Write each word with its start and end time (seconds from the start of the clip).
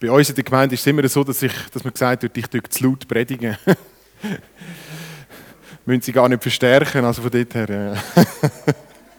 Bei 0.00 0.10
uns 0.10 0.30
in 0.30 0.34
der 0.34 0.44
Gemeinde 0.44 0.74
ist 0.74 0.80
es 0.80 0.86
immer 0.86 1.06
so, 1.08 1.22
dass, 1.22 1.42
ich, 1.42 1.52
dass 1.72 1.84
man 1.84 1.92
gesagt 1.92 2.22
wird, 2.22 2.36
ich 2.36 2.46
tue 2.46 2.62
zu 2.62 2.84
laut 2.84 3.06
predigen. 3.06 3.56
Müssen 5.84 6.02
sie 6.02 6.12
gar 6.12 6.28
nicht 6.28 6.42
verstärken, 6.42 7.04
also 7.04 7.22
von 7.22 7.30
dort 7.30 7.54
her. 7.54 7.96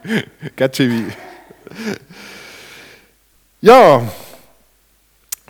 Geht 0.55 0.77
schon 0.77 1.13
Ja, 3.61 4.01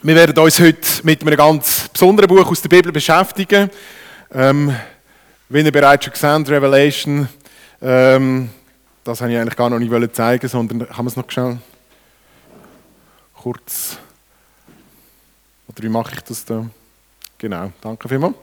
wir 0.01 0.15
werden 0.15 0.37
uns 0.37 0.59
heute 0.59 0.79
mit 1.03 1.21
einem 1.21 1.37
ganz 1.37 1.87
besonderen 1.89 2.27
Buch 2.27 2.49
aus 2.49 2.61
der 2.61 2.69
Bibel 2.69 2.91
beschäftigen. 2.91 3.69
Ähm, 4.33 4.75
wie 5.47 5.61
ihr 5.61 5.71
bereits 5.71 6.05
schon 6.05 6.13
gesehen 6.13 6.45
Revelation. 6.45 7.29
Ähm, 7.81 8.49
das 9.03 9.21
habe 9.21 9.31
ich 9.31 9.37
eigentlich 9.37 9.55
gar 9.55 9.69
noch 9.69 9.79
nicht 9.79 10.15
zeigen, 10.15 10.47
sondern 10.47 10.87
kann 10.87 10.97
man 10.97 11.07
es 11.07 11.15
noch 11.15 11.29
schnell 11.29 11.57
kurz. 13.33 13.97
Oder 15.71 15.83
wie 15.83 15.89
mache 15.89 16.15
ich 16.15 16.21
das 16.21 16.43
da? 16.43 16.65
Genau, 17.37 17.71
danke 17.79 18.09
vielmals. 18.09 18.35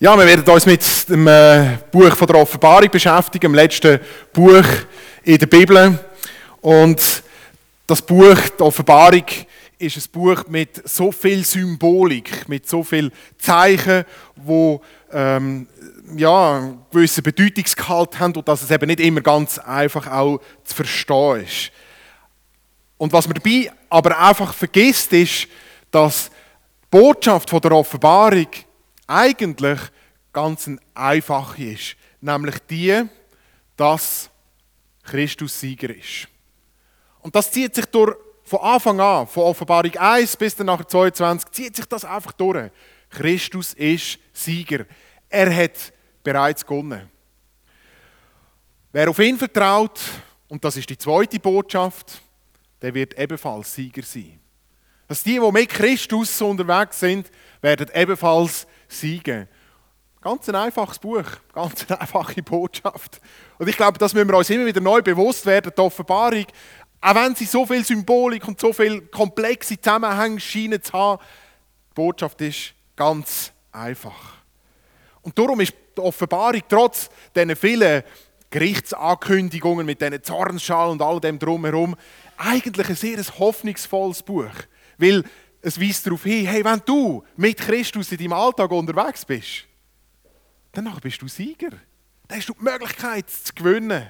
Ja, 0.00 0.16
wir 0.16 0.24
werden 0.24 0.48
uns 0.48 0.64
mit 0.64 1.08
dem 1.10 1.26
äh, 1.26 1.76
Buch 1.92 2.16
von 2.16 2.26
der 2.26 2.36
Offenbarung 2.36 2.90
beschäftigen, 2.90 3.52
dem 3.52 3.54
letzten 3.54 4.00
Buch 4.32 4.64
in 5.24 5.36
der 5.36 5.46
Bibel. 5.46 5.98
Und 6.62 7.22
das 7.86 8.00
Buch, 8.00 8.38
die 8.58 8.62
Offenbarung, 8.62 9.24
ist 9.78 9.96
ein 9.98 10.10
Buch 10.10 10.44
mit 10.48 10.88
so 10.88 11.12
viel 11.12 11.44
Symbolik, 11.44 12.48
mit 12.48 12.66
so 12.66 12.82
viel 12.82 13.12
Zeichen, 13.36 14.06
wo 14.36 14.80
ähm, 15.12 15.66
ja, 16.16 16.56
einen 16.56 16.78
gewissen 16.90 17.24
Bedeutungsgehalt 17.24 18.18
haben 18.18 18.34
und 18.36 18.48
dass 18.48 18.62
es 18.62 18.70
eben 18.70 18.86
nicht 18.86 19.00
immer 19.00 19.20
ganz 19.20 19.58
einfach 19.58 20.10
auch 20.10 20.40
zu 20.64 20.74
verstehen 20.74 21.44
ist. 21.44 21.70
Und 22.96 23.12
was 23.12 23.28
man 23.28 23.34
dabei 23.34 23.70
aber 23.90 24.18
einfach 24.18 24.54
vergisst, 24.54 25.12
ist, 25.12 25.48
dass 25.96 26.28
die 26.28 26.88
Botschaft 26.90 27.48
von 27.48 27.60
der 27.62 27.72
Offenbarung 27.72 28.48
eigentlich 29.06 29.80
ganz 30.30 30.70
einfach 30.92 31.58
ist. 31.58 31.96
Nämlich 32.20 32.58
die, 32.68 33.02
dass 33.78 34.28
Christus 35.02 35.58
Sieger 35.58 35.96
ist. 35.96 36.28
Und 37.20 37.34
das 37.34 37.50
zieht 37.50 37.74
sich 37.74 37.86
durch, 37.86 38.14
von 38.44 38.60
Anfang 38.60 39.00
an, 39.00 39.26
von 39.26 39.44
Offenbarung 39.44 39.96
1 39.96 40.36
bis 40.36 40.54
dann 40.54 40.66
nachher 40.66 40.86
22, 40.86 41.50
zieht 41.50 41.76
sich 41.76 41.86
das 41.86 42.04
einfach 42.04 42.32
durch. 42.32 42.70
Christus 43.08 43.72
ist 43.72 44.18
Sieger. 44.34 44.84
Er 45.30 45.50
hat 45.56 45.94
bereits 46.22 46.66
gewonnen. 46.66 47.08
Wer 48.92 49.08
auf 49.08 49.18
ihn 49.18 49.38
vertraut, 49.38 49.98
und 50.48 50.62
das 50.62 50.76
ist 50.76 50.90
die 50.90 50.98
zweite 50.98 51.40
Botschaft, 51.40 52.20
der 52.82 52.92
wird 52.92 53.18
ebenfalls 53.18 53.74
Sieger 53.74 54.02
sein. 54.02 54.38
Dass 55.08 55.22
die, 55.22 55.38
die 55.38 55.52
mit 55.52 55.68
Christus 55.68 56.40
unterwegs 56.42 57.00
sind, 57.00 57.30
werden 57.60 57.88
ebenfalls 57.94 58.66
siegen. 58.88 59.48
Ganz 60.20 60.48
ein 60.48 60.56
einfaches 60.56 60.98
Buch, 60.98 61.24
ganz 61.52 61.86
eine 61.88 62.00
einfache 62.00 62.42
Botschaft. 62.42 63.20
Und 63.58 63.68
ich 63.68 63.76
glaube, 63.76 63.98
das 63.98 64.12
müssen 64.12 64.28
wir 64.28 64.36
uns 64.36 64.50
immer 64.50 64.66
wieder 64.66 64.80
neu 64.80 65.00
bewusst 65.00 65.46
werden, 65.46 65.72
die 65.76 65.80
Offenbarung, 65.80 66.46
auch 67.00 67.14
wenn 67.14 67.34
sie 67.36 67.44
so 67.44 67.64
viel 67.64 67.84
Symbolik 67.84 68.48
und 68.48 68.58
so 68.58 68.72
viel 68.72 69.02
komplexe 69.02 69.80
Zusammenhänge 69.80 70.40
scheinen 70.40 70.82
zu 70.82 70.92
haben, 70.92 71.22
die 71.90 71.94
Botschaft 71.94 72.40
ist 72.40 72.74
ganz 72.96 73.52
einfach. 73.70 74.38
Und 75.22 75.38
darum 75.38 75.60
ist 75.60 75.74
die 75.96 76.00
Offenbarung 76.00 76.62
trotz 76.68 77.08
diesen 77.34 77.54
vielen 77.54 78.02
Gerichtsankündigungen 78.50 79.86
mit 79.86 80.00
diesen 80.00 80.22
Zornschalen 80.22 80.92
und 80.92 81.02
all 81.02 81.20
dem 81.20 81.38
drumherum 81.38 81.94
eigentlich 82.36 82.88
ein 82.88 82.96
sehr 82.96 83.18
hoffnungsvolles 83.38 84.22
Buch. 84.22 84.54
Weil 84.98 85.24
es 85.62 85.80
weist 85.80 86.06
darauf 86.06 86.22
hin, 86.22 86.46
hey, 86.46 86.64
wenn 86.64 86.80
du 86.84 87.24
mit 87.36 87.58
Christus 87.58 88.12
in 88.12 88.18
deinem 88.18 88.32
Alltag 88.32 88.70
unterwegs 88.70 89.24
bist, 89.24 89.64
dann 90.72 90.92
bist 91.00 91.20
du 91.20 91.28
Sieger. 91.28 91.70
Dann 92.28 92.38
hast 92.38 92.48
du 92.48 92.54
die 92.54 92.64
Möglichkeit 92.64 93.30
zu 93.30 93.52
gewinnen. 93.54 94.06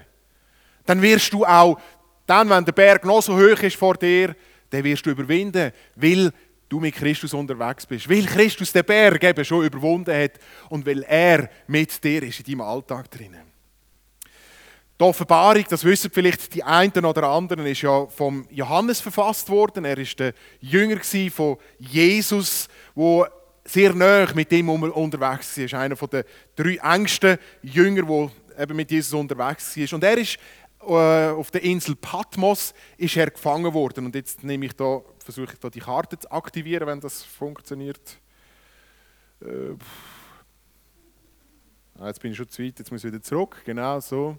Dann 0.85 1.03
wirst 1.03 1.33
du 1.33 1.45
auch, 1.45 1.79
dann, 2.27 2.51
wenn 2.51 2.65
der 2.65 2.73
Berg 2.73 3.05
noch 3.05 3.23
so 3.23 3.37
hoch 3.37 3.63
ist 3.63 3.77
vor 3.77 3.95
dir, 3.95 4.35
dann 4.71 4.85
wirst 4.85 5.07
du 5.07 5.11
überwinden, 5.11 5.73
weil 5.95 6.33
du 6.69 6.81
mit 6.81 6.95
Christus 6.95 7.35
unterwegs 7.35 7.87
bist. 7.87 8.09
Weil 8.09 8.25
Christus 8.25 8.73
den 8.73 8.85
Berg 8.85 9.23
eben 9.23 9.45
schon 9.45 9.65
überwunden 9.65 10.15
hat 10.15 10.33
und 10.69 10.85
weil 10.85 11.03
er 11.05 11.49
mit 11.67 12.03
dir 12.03 12.23
ist 12.23 12.41
in 12.41 12.47
deinem 12.47 12.61
Alltag 12.63 13.11
drinnen. 13.11 13.56
Die 14.99 15.05
Offenbarung, 15.05 15.65
das 15.69 15.85
wissen 15.85 16.11
vielleicht 16.11 16.55
die 16.55 16.63
einen 16.63 17.05
oder 17.05 17.25
anderen, 17.25 17.67
ist 17.67 17.83
ja 17.83 18.07
vom 18.07 18.47
Johannes 18.51 19.01
verfasst 19.01 19.51
worden. 19.51 19.85
Er 19.85 19.99
ist 19.99 20.19
der 20.19 20.33
Jünger 20.61 21.01
von 21.31 21.59
Jesus, 21.79 22.67
wo 22.95 23.27
sehr 23.67 23.93
nah 23.93 24.27
mit 24.35 24.51
ihm 24.53 24.71
unterwegs 24.71 25.57
war. 25.57 25.63
Er 25.63 25.65
ist 25.67 25.75
einer 25.75 25.97
der 25.97 26.25
drei 26.55 26.77
engsten 26.77 27.37
Jünger, 27.63 28.03
die 28.03 28.63
eben 28.63 28.77
mit 28.77 28.91
Jesus 28.91 29.13
unterwegs 29.13 29.77
war. 29.77 29.95
Und 29.95 30.03
er 30.05 30.17
ist 30.17 30.39
äh, 30.81 31.31
auf 31.31 31.51
der 31.51 31.63
Insel 31.63 31.97
Patmos 31.97 32.73
ist 32.97 33.17
er 33.17 33.31
gefangen 33.31 33.75
worden. 33.75 34.07
Und 34.07 34.15
jetzt 34.15 34.45
nehme 34.45 34.65
ich 34.65 34.73
da, 34.73 35.03
versuche 35.19 35.53
ich 35.55 35.59
da 35.59 35.69
die 35.69 35.81
Karte 35.81 36.19
zu 36.19 36.31
aktivieren, 36.31 36.87
wenn 36.87 37.01
das 37.01 37.23
funktioniert. 37.23 38.19
Äh, 39.43 39.75
ah, 41.99 42.07
jetzt 42.07 42.23
bin 42.23 42.31
ich 42.31 42.37
schon 42.39 42.49
zu 42.49 42.63
weit, 42.63 42.79
jetzt 42.79 42.91
muss 42.91 43.05
ich 43.05 43.13
wieder 43.13 43.23
zurück. 43.23 43.61
Genau 43.65 44.01
so. 44.01 44.39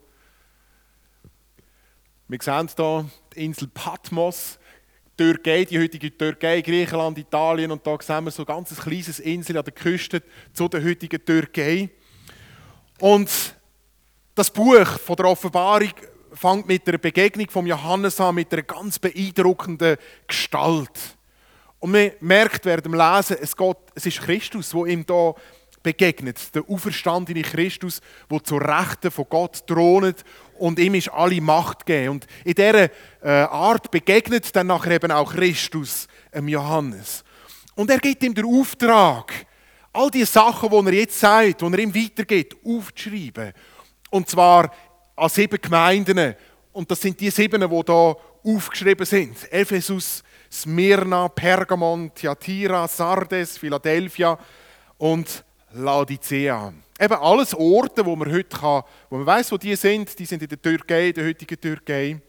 Wir 2.30 2.40
sehen 2.42 2.70
hier 2.76 3.06
die 3.34 3.46
Insel 3.46 3.70
Patmos, 3.74 4.60
Türkei, 5.16 5.64
die 5.64 5.80
heutige 5.80 6.16
Türkei, 6.16 6.60
Griechenland, 6.60 7.18
Italien 7.18 7.72
und 7.72 7.88
da 7.88 7.98
sehen 8.02 8.26
wir 8.26 8.32
so 8.32 8.42
ein 8.42 8.48
ganz 8.48 8.76
kleines 8.76 9.20
Insel 9.20 9.58
an 9.58 9.64
der 9.64 9.74
Küste 9.74 10.22
zu 10.52 10.68
der 10.68 10.84
heutigen 10.84 11.24
Türkei. 11.24 11.90
Und 13.00 13.30
das 14.36 14.52
Buch 14.52 14.86
von 15.00 15.16
der 15.16 15.28
Offenbarung 15.28 15.94
fängt 16.34 16.68
mit 16.68 16.86
der 16.86 16.98
Begegnung 16.98 17.50
von 17.50 17.66
Johannes 17.66 18.20
an, 18.20 18.36
mit 18.36 18.52
einer 18.52 18.64
ganz 18.64 19.00
beeindruckenden 19.00 19.96
Gestalt. 20.28 21.18
Und 21.80 21.92
man 21.92 22.12
merkt 22.20 22.66
während 22.66 22.88
dem 22.88 22.94
Lesen, 22.94 23.38
es, 23.40 23.56
geht, 23.56 23.78
es 23.96 24.06
ist 24.06 24.20
Christus, 24.20 24.74
wo 24.74 24.86
ihm 24.86 25.06
da 25.06 25.34
begegnet, 25.82 26.54
der 26.54 26.70
auferstandene 26.70 27.44
Christus, 27.44 28.02
der 28.30 28.44
zur 28.44 28.62
Rechten 28.62 29.12
von 29.12 29.26
Gott 29.30 29.66
thront 29.66 30.26
und 30.59 30.79
ihm 30.79 30.95
ist 30.95 31.09
alle 31.09 31.41
Macht 31.41 31.85
gegeben. 31.85 32.12
Und 32.12 32.28
in 32.44 32.53
dieser 32.53 32.90
äh, 33.22 33.29
Art 33.29 33.91
begegnet 33.91 34.56
dann 34.56 34.68
nachher 34.68 34.91
eben 34.91 35.12
auch 35.12 35.34
Christus 35.34 36.07
dem 36.34 36.47
Johannes. 36.47 37.23
Und 37.75 37.90
er 37.90 38.00
gibt 38.00 38.23
ihm 38.23 38.34
den 38.34 38.45
Auftrag, 38.45 39.34
all 39.94 40.09
die 40.09 40.25
Sachen, 40.25 40.69
die 40.69 40.91
er 40.91 40.94
jetzt 40.94 41.19
sagt, 41.19 41.62
die 41.62 41.66
er 41.66 41.79
ihm 41.79 41.94
weitergeht, 41.94 42.56
aufzuschreiben. 42.66 43.53
Und 44.09 44.29
zwar 44.29 44.72
an 45.16 45.29
sieben 45.29 45.59
Gemeinden. 45.62 46.35
Und 46.72 46.89
das 46.89 47.01
sind 47.01 47.19
die 47.19 47.29
sieben, 47.29 47.62
die 47.62 47.68
hier 47.68 48.18
aufgeschrieben 48.44 49.06
sind. 49.06 49.51
Ephesus, 49.51 50.24
Smyrna, 50.51 51.28
Pergamon, 51.28 52.13
Thyatira, 52.13 52.88
Sardes, 52.88 53.57
Philadelphia 53.57 54.38
und 54.97 55.44
Laodicea. 55.72 56.74
Eben 57.00 57.14
alles 57.14 57.54
Orte, 57.54 58.06
wo 58.06 58.16
man 58.16 58.32
heute 58.32 58.58
kann, 58.58 58.84
wo 59.10 59.18
man 59.18 59.26
weiß, 59.26 59.52
wo 59.52 59.58
die 59.58 59.76
sind. 59.76 60.18
Die 60.18 60.26
sind 60.26 60.42
in 60.42 60.50
der 60.50 60.62
Türkei, 60.62 61.12
der 61.12 61.26
heutigen 61.26 61.60
Türkei. 61.60 62.20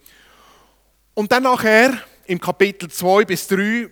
Und 1.14 1.32
dann 1.32 1.42
nachher, 1.42 1.98
im 2.26 2.40
Kapitel 2.40 2.90
2 2.90 3.24
bis 3.24 3.48
3, 3.48 3.88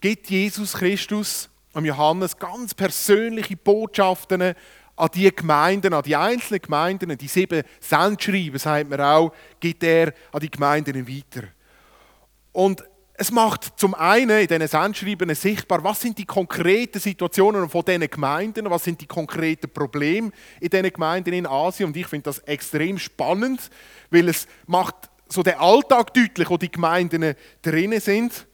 gibt 0.00 0.30
Jesus 0.30 0.72
Christus 0.72 1.48
am 1.72 1.84
Johannes 1.84 2.38
ganz 2.38 2.72
persönliche 2.72 3.56
Botschaften 3.56 4.54
an 4.96 5.08
die 5.14 5.34
Gemeinden, 5.34 5.92
an 5.92 6.02
die 6.02 6.16
einzelnen 6.16 6.62
Gemeinden, 6.62 7.18
die 7.18 7.28
sieben 7.28 7.62
Sendschreiben, 7.80 8.58
sagt 8.58 8.88
man 8.88 9.00
auch, 9.00 9.32
gibt 9.60 9.82
er 9.84 10.14
an 10.32 10.40
die 10.40 10.50
Gemeinden 10.50 11.06
weiter. 11.06 11.48
Und 12.52 12.82
es 13.18 13.30
macht 13.30 13.78
zum 13.78 13.94
einen 13.94 14.40
in 14.40 14.46
diesen 14.46 14.68
Sendschreiben 14.68 15.34
sichtbar, 15.34 15.82
was 15.82 16.00
sind 16.00 16.18
die 16.18 16.26
konkreten 16.26 17.00
Situationen 17.00 17.68
von 17.70 17.84
diesen 17.84 18.08
Gemeinden, 18.10 18.68
was 18.68 18.84
sind 18.84 19.00
die 19.00 19.06
konkreten 19.06 19.70
Probleme 19.70 20.30
in 20.60 20.68
diesen 20.68 20.92
Gemeinden 20.92 21.32
in 21.32 21.46
Asien. 21.46 21.88
Und 21.88 21.96
ich 21.96 22.06
finde 22.06 22.24
das 22.24 22.40
extrem 22.40 22.98
spannend, 22.98 23.70
weil 24.10 24.28
es 24.28 24.46
macht 24.66 24.94
so 25.28 25.42
den 25.42 25.54
Alltag 25.54 26.12
deutlich, 26.12 26.50
wo 26.50 26.58
die 26.58 26.70
Gemeinden 26.70 27.34
drinnen 27.62 28.00
sind. 28.00 28.46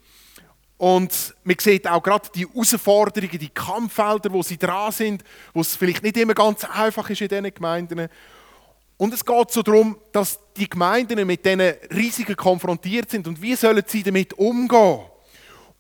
Und 0.79 1.35
man 1.45 1.57
sieht 1.59 1.87
auch 1.87 2.03
gerade 2.03 2.29
die 2.35 2.47
Herausforderungen, 2.47 3.39
die 3.39 3.49
Kampffelder, 3.49 4.33
wo 4.33 4.43
sie 4.43 4.59
dran 4.59 4.93
sind, 4.93 5.23
wo 5.55 5.61
es 5.61 5.77
vielleicht 5.77 6.03
nicht 6.03 6.17
immer 6.17 6.35
ganz 6.35 6.65
einfach 6.65 7.09
ist 7.11 7.21
in 7.21 7.29
diesen 7.29 7.55
Gemeinden. 7.55 8.09
Und 9.03 9.13
es 9.13 9.25
geht 9.25 9.51
so 9.51 9.63
darum, 9.63 9.99
dass 10.13 10.39
die 10.57 10.71
Gemeinden 10.71 11.27
mit 11.27 11.45
diesen 11.45 11.61
Risiken 11.93 12.37
konfrontiert 12.37 13.11
sind 13.11 13.27
und 13.27 13.43
wie 13.43 13.57
sollen 13.57 13.83
sie 13.85 14.01
damit 14.01 14.33
umgehen. 14.35 15.01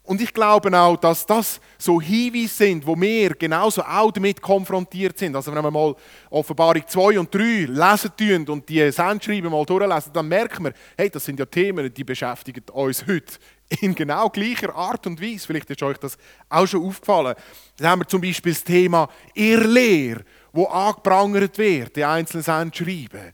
Und 0.02 0.20
ich 0.20 0.34
glaube 0.34 0.76
auch, 0.76 0.96
dass 0.96 1.24
das 1.24 1.60
so 1.78 2.00
Hinweise 2.00 2.48
sind, 2.48 2.84
wo 2.84 3.00
wir 3.00 3.36
genauso 3.36 3.82
auch 3.82 4.10
damit 4.10 4.42
konfrontiert 4.42 5.16
sind. 5.16 5.36
Also 5.36 5.54
wenn 5.54 5.62
wir 5.62 5.70
mal 5.70 5.94
Offenbarung 6.30 6.82
2 6.84 7.20
und 7.20 7.32
3 7.32 7.66
lesen 7.69 8.10
tun 8.16 8.48
und 8.48 8.69
die 8.69 8.90
Sendschreiben 8.90 9.52
mal 9.52 9.64
durchlesen, 9.64 10.12
dann 10.12 10.26
merken 10.26 10.64
wir, 10.64 10.72
hey, 10.96 11.08
das 11.08 11.24
sind 11.24 11.38
ja 11.38 11.46
Themen, 11.46 11.94
die 11.94 12.02
beschäftigen 12.02 12.64
uns 12.72 13.06
heute 13.06 13.34
in 13.80 13.94
genau 13.94 14.30
gleicher 14.30 14.74
Art 14.74 15.06
und 15.06 15.22
Weise. 15.22 15.46
Vielleicht 15.46 15.70
ist 15.70 15.82
euch 15.84 15.98
das 15.98 16.19
auch 16.48 16.66
schon 16.66 16.84
aufgefallen. 16.84 17.36
Dann 17.76 17.86
haben 17.86 18.00
wir 18.00 18.08
zum 18.08 18.20
Beispiel 18.20 18.52
das 18.52 18.64
Thema 18.64 19.08
Irrlehre, 19.32 20.24
wo 20.52 20.66
angeprangert 20.66 21.56
wird, 21.58 21.96
die 21.96 22.04
einzelnen 22.04 22.72
schreiben. 22.72 23.32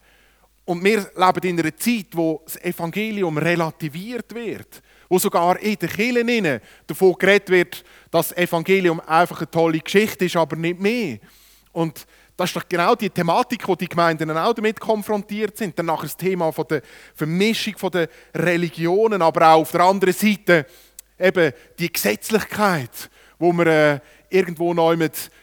Und 0.65 0.85
wir 0.85 0.99
leben 1.17 1.49
in 1.49 1.61
einer 1.61 1.77
Zeit, 1.77 2.09
wo 2.13 2.43
das 2.45 2.61
Evangelium 2.63 3.39
relativiert 3.39 4.35
wird, 4.35 4.83
wo 5.09 5.19
sogar 5.19 5.59
in 5.61 5.77
den 5.77 5.89
Kirchen 5.89 6.61
davon 6.87 7.15
geredet 7.19 7.49
wird, 7.49 7.85
dass 8.11 8.29
das 8.29 8.37
Evangelium 8.37 9.01
einfach 9.01 9.39
eine 9.39 9.51
tolle 9.51 9.79
Geschichte 9.79 10.27
ist, 10.27 10.37
aber 10.37 10.57
nicht 10.57 10.79
mehr. 10.79 11.19
Und 11.73 12.07
das 12.37 12.51
ist 12.51 12.57
doch 12.57 12.69
genau 12.69 12.95
die 12.95 13.11
Thematik, 13.11 13.67
wo 13.67 13.75
die 13.75 13.89
Gemeinden 13.89 14.31
auch 14.31 14.53
damit 14.53 14.79
konfrontiert 14.79 15.57
sind. 15.57 15.77
Dann 15.79 15.87
nachher 15.87 16.03
das 16.03 16.17
Thema 16.17 16.53
von 16.53 16.67
der 16.69 16.83
Vermischung 17.15 17.75
der 17.91 18.09
Religionen, 18.35 19.23
aber 19.23 19.49
auch 19.49 19.61
auf 19.63 19.73
der 19.73 19.81
anderen 19.81 20.15
Seite 20.15 20.67
eben 21.19 21.53
die 21.79 21.93
Gesetzlichkeit, 21.93 23.11
wo 23.39 23.53
man 23.53 24.01
irgendwo 24.31 24.75
noch 24.75 24.95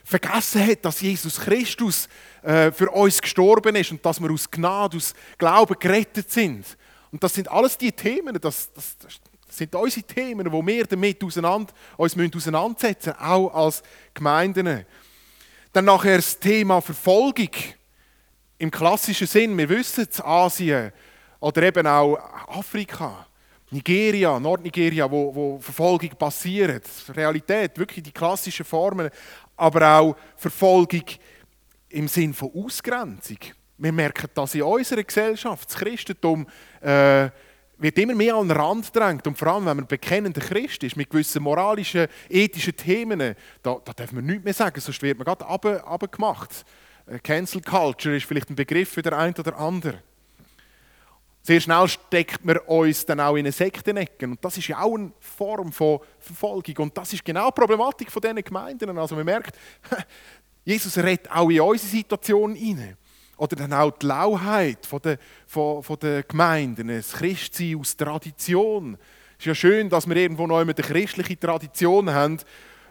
vergessen 0.03 0.65
hat, 0.65 0.85
dass 0.85 1.01
Jesus 1.01 1.39
Christus 1.39 2.07
äh, 2.41 2.71
für 2.71 2.89
uns 2.91 3.21
gestorben 3.21 3.75
ist 3.75 3.91
und 3.91 4.05
dass 4.05 4.21
wir 4.21 4.31
aus 4.31 4.49
Gnade, 4.49 4.97
aus 4.97 5.13
Glauben 5.37 5.75
gerettet 5.79 6.31
sind. 6.31 6.65
Und 7.11 7.23
das 7.23 7.33
sind 7.33 7.49
alles 7.49 7.77
die 7.77 7.91
Themen, 7.91 8.37
das, 8.39 8.71
das, 8.73 8.97
das 8.97 9.19
sind 9.49 9.73
unsere 9.73 10.05
Themen, 10.05 10.51
wo 10.51 10.65
wir 10.65 10.85
damit 10.85 11.23
auseinander, 11.23 11.73
uns 11.97 12.15
müssen 12.15 12.35
auseinandersetzen 12.35 13.11
müssen, 13.11 13.25
auch 13.25 13.53
als 13.53 13.83
Gemeinden. 14.13 14.85
Dann 15.71 15.85
nachher 15.85 16.17
das 16.17 16.39
Thema 16.39 16.81
Verfolgung. 16.81 17.49
Im 18.57 18.71
klassischen 18.71 19.27
Sinn, 19.27 19.57
wir 19.57 19.67
wissen 19.67 20.07
es, 20.09 20.21
Asien 20.21 20.93
oder 21.41 21.63
eben 21.63 21.85
auch 21.85 22.17
Afrika, 22.47 23.27
Nigeria, 23.71 24.39
Nordnigeria, 24.39 25.09
wo, 25.09 25.33
wo 25.33 25.59
Verfolgung 25.59 26.09
passiert. 26.11 26.87
Realität, 27.15 27.77
wirklich 27.77 28.03
die 28.03 28.11
klassischen 28.11 28.65
Formen, 28.65 29.09
aber 29.55 29.99
auch 29.99 30.15
Verfolgung 30.35 31.03
im 31.89 32.07
Sinn 32.07 32.33
von 32.33 32.51
Ausgrenzung. 32.53 33.37
Wir 33.77 33.91
merken 33.91 34.29
das 34.33 34.55
in 34.55 34.63
unserer 34.63 35.03
Gesellschaft. 35.03 35.69
Das 35.69 35.77
Christentum 35.77 36.47
äh, 36.81 37.29
wird 37.77 37.97
immer 37.97 38.15
mehr 38.15 38.35
an 38.35 38.47
den 38.47 38.57
Rand 38.57 38.93
gedrängt. 38.93 39.27
Und 39.27 39.37
vor 39.37 39.49
allem, 39.49 39.65
wenn 39.65 39.77
man 39.77 39.87
bekennender 39.87 40.41
Christ 40.41 40.83
ist, 40.83 40.95
mit 40.95 41.09
gewissen 41.09 41.43
moralischen, 41.43 42.07
ethischen 42.29 42.75
Themen, 42.75 43.35
da, 43.61 43.77
da 43.83 43.93
darf 43.93 44.11
man 44.11 44.25
nichts 44.25 44.43
mehr 44.43 44.53
sagen, 44.53 44.79
sonst 44.79 45.01
wird 45.01 45.17
man 45.17 45.25
gerade 45.25 45.45
abgemacht. 45.45 46.65
Äh, 47.07 47.19
Cancel 47.19 47.61
Culture 47.61 48.15
ist 48.15 48.25
vielleicht 48.25 48.49
ein 48.49 48.55
Begriff 48.55 48.89
für 48.89 49.01
den 49.01 49.13
einen 49.13 49.35
oder 49.35 49.57
anderen. 49.57 49.99
Sehr 51.45 51.61
schnell 51.61 51.87
steckt 51.87 52.43
man 52.43 52.57
uns 52.57 53.05
dann 53.05 53.19
auch 53.19 53.35
in 53.35 53.45
eine 53.45 53.51
Sektenecke. 53.51 54.25
Und 54.25 54.43
das 54.43 54.57
ist 54.57 54.67
ja 54.67 54.81
auch 54.81 54.95
eine 54.95 55.11
Form 55.19 55.71
von 55.71 55.99
Verfolgung. 56.17 56.75
Und 56.79 56.97
das 56.97 57.13
ist 57.13 57.23
genau 57.23 57.51
die 57.51 57.61
Problematik 57.61 58.11
von 58.11 58.19
diesen 58.19 58.43
Gemeinden. 58.43 58.97
Also 58.97 59.15
man 59.15 59.25
merkt, 59.25 59.55
Jesus 60.65 60.97
redet 60.97 61.29
auch 61.29 61.47
in 61.51 61.61
unsere 61.61 61.87
Situation 61.87 62.55
hinein. 62.55 62.97
Oder 63.37 63.57
dann 63.57 63.73
auch 63.73 63.91
die 63.91 64.07
Lauheit 64.07 64.87
von 64.87 64.99
der, 65.03 65.19
von, 65.45 65.83
von 65.83 65.99
der 65.99 66.23
Gemeinden, 66.23 66.87
das 66.87 67.13
Christsein 67.13 67.79
aus 67.79 67.95
Tradition. 67.95 68.97
Es 69.37 69.41
ist 69.41 69.45
ja 69.45 69.53
schön, 69.53 69.87
dass 69.87 70.09
wir 70.09 70.15
irgendwo 70.15 70.47
noch 70.47 70.57
eine 70.57 70.73
christliche 70.73 71.39
Tradition 71.39 72.09
haben, 72.09 72.39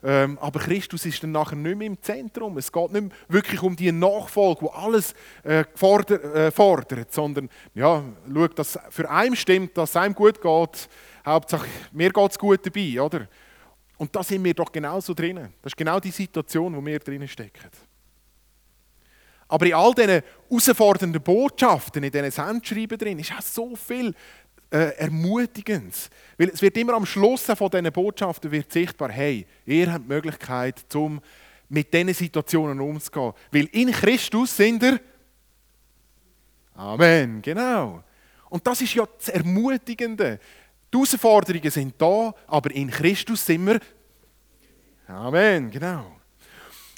ähm, 0.05 0.39
aber 0.39 0.61
Christus 0.61 1.07
ist 1.07 1.23
dann 1.23 1.33
nachher 1.33 1.57
nicht 1.57 1.79
mehr 1.79 1.87
im 1.87 2.01
Zentrum. 2.03 2.59
Es 2.59 2.71
geht 2.71 2.93
nicht 2.93 3.03
mehr 3.03 3.13
wirklich 3.29 3.63
um 3.63 3.75
die 3.75 3.91
Nachfolge, 3.91 4.67
die 4.67 4.73
alles 4.73 5.15
äh, 5.43 5.65
fordert, 5.75 6.23
äh, 6.23 6.51
fordert, 6.51 7.11
sondern 7.11 7.49
ja, 7.75 8.05
schaut, 8.33 8.59
dass 8.59 8.79
für 8.91 9.09
einen 9.09 9.35
stimmt, 9.35 9.79
dass 9.79 9.91
es 9.91 9.97
einem 9.97 10.15
gut 10.15 10.43
geht. 10.43 10.89
Hauptsache, 11.25 11.67
mir 11.93 12.11
geht 12.11 12.31
es 12.31 12.39
gut 12.39 12.67
dabei, 12.67 13.01
oder? 13.01 13.29
Und 13.97 14.15
da 14.15 14.23
sind 14.23 14.45
wir 14.45 14.53
doch 14.53 14.71
genauso 14.71 15.15
drinnen. 15.15 15.55
Das 15.63 15.73
ist 15.73 15.77
genau 15.77 15.99
die 15.99 16.11
Situation, 16.11 16.77
wo 16.77 16.85
wir 16.85 16.99
drinnen 16.99 17.29
stecken. 17.29 17.71
Aber 19.49 19.67
in 19.67 19.75
all 19.75 19.95
diesen 19.95 20.23
herausfordernden 20.49 21.23
Botschaften, 21.23 22.03
in 22.03 22.11
diesen 22.11 22.31
Sendschreiben 22.31 22.99
drin, 22.99 23.19
ist 23.19 23.33
auch 23.33 23.43
so 23.43 23.77
viel 23.77 24.15
äh, 24.75 24.97
ermutigend. 24.97 25.95
Weil 26.37 26.49
es 26.49 26.61
wird 26.61 26.77
immer 26.77 26.95
am 26.95 27.07
Schluss 27.07 27.43
von 27.43 27.71
diesen 27.71 27.93
Botschaften 27.93 28.51
wird 28.51 28.73
sichtbar, 28.73 29.13
hey, 29.13 29.47
ihr 29.67 29.93
habt 29.93 30.05
die 30.05 30.09
Möglichkeit, 30.09 30.83
um 30.97 31.21
mit 31.69 31.95
diesen 31.95 32.13
Situationen 32.13 32.81
umzugehen. 32.81 33.33
Weil 33.53 33.67
in 33.67 33.93
Christus 33.93 34.57
sind 34.57 34.83
wir 34.83 35.01
Amen, 36.75 37.41
genau. 37.41 38.03
Und 38.51 38.67
das 38.67 38.81
ist 38.81 38.95
ja 38.95 39.07
das 39.17 39.29
Ermutigende. 39.29 40.41
Die 40.93 40.97
Herausforderungen 40.97 41.71
sind 41.71 41.95
da, 41.97 42.35
aber 42.49 42.73
in 42.73 42.91
Christus 42.91 43.47
sind 43.47 43.65
wir 43.67 43.79
Amen, 45.07 45.71
genau. 45.71 46.17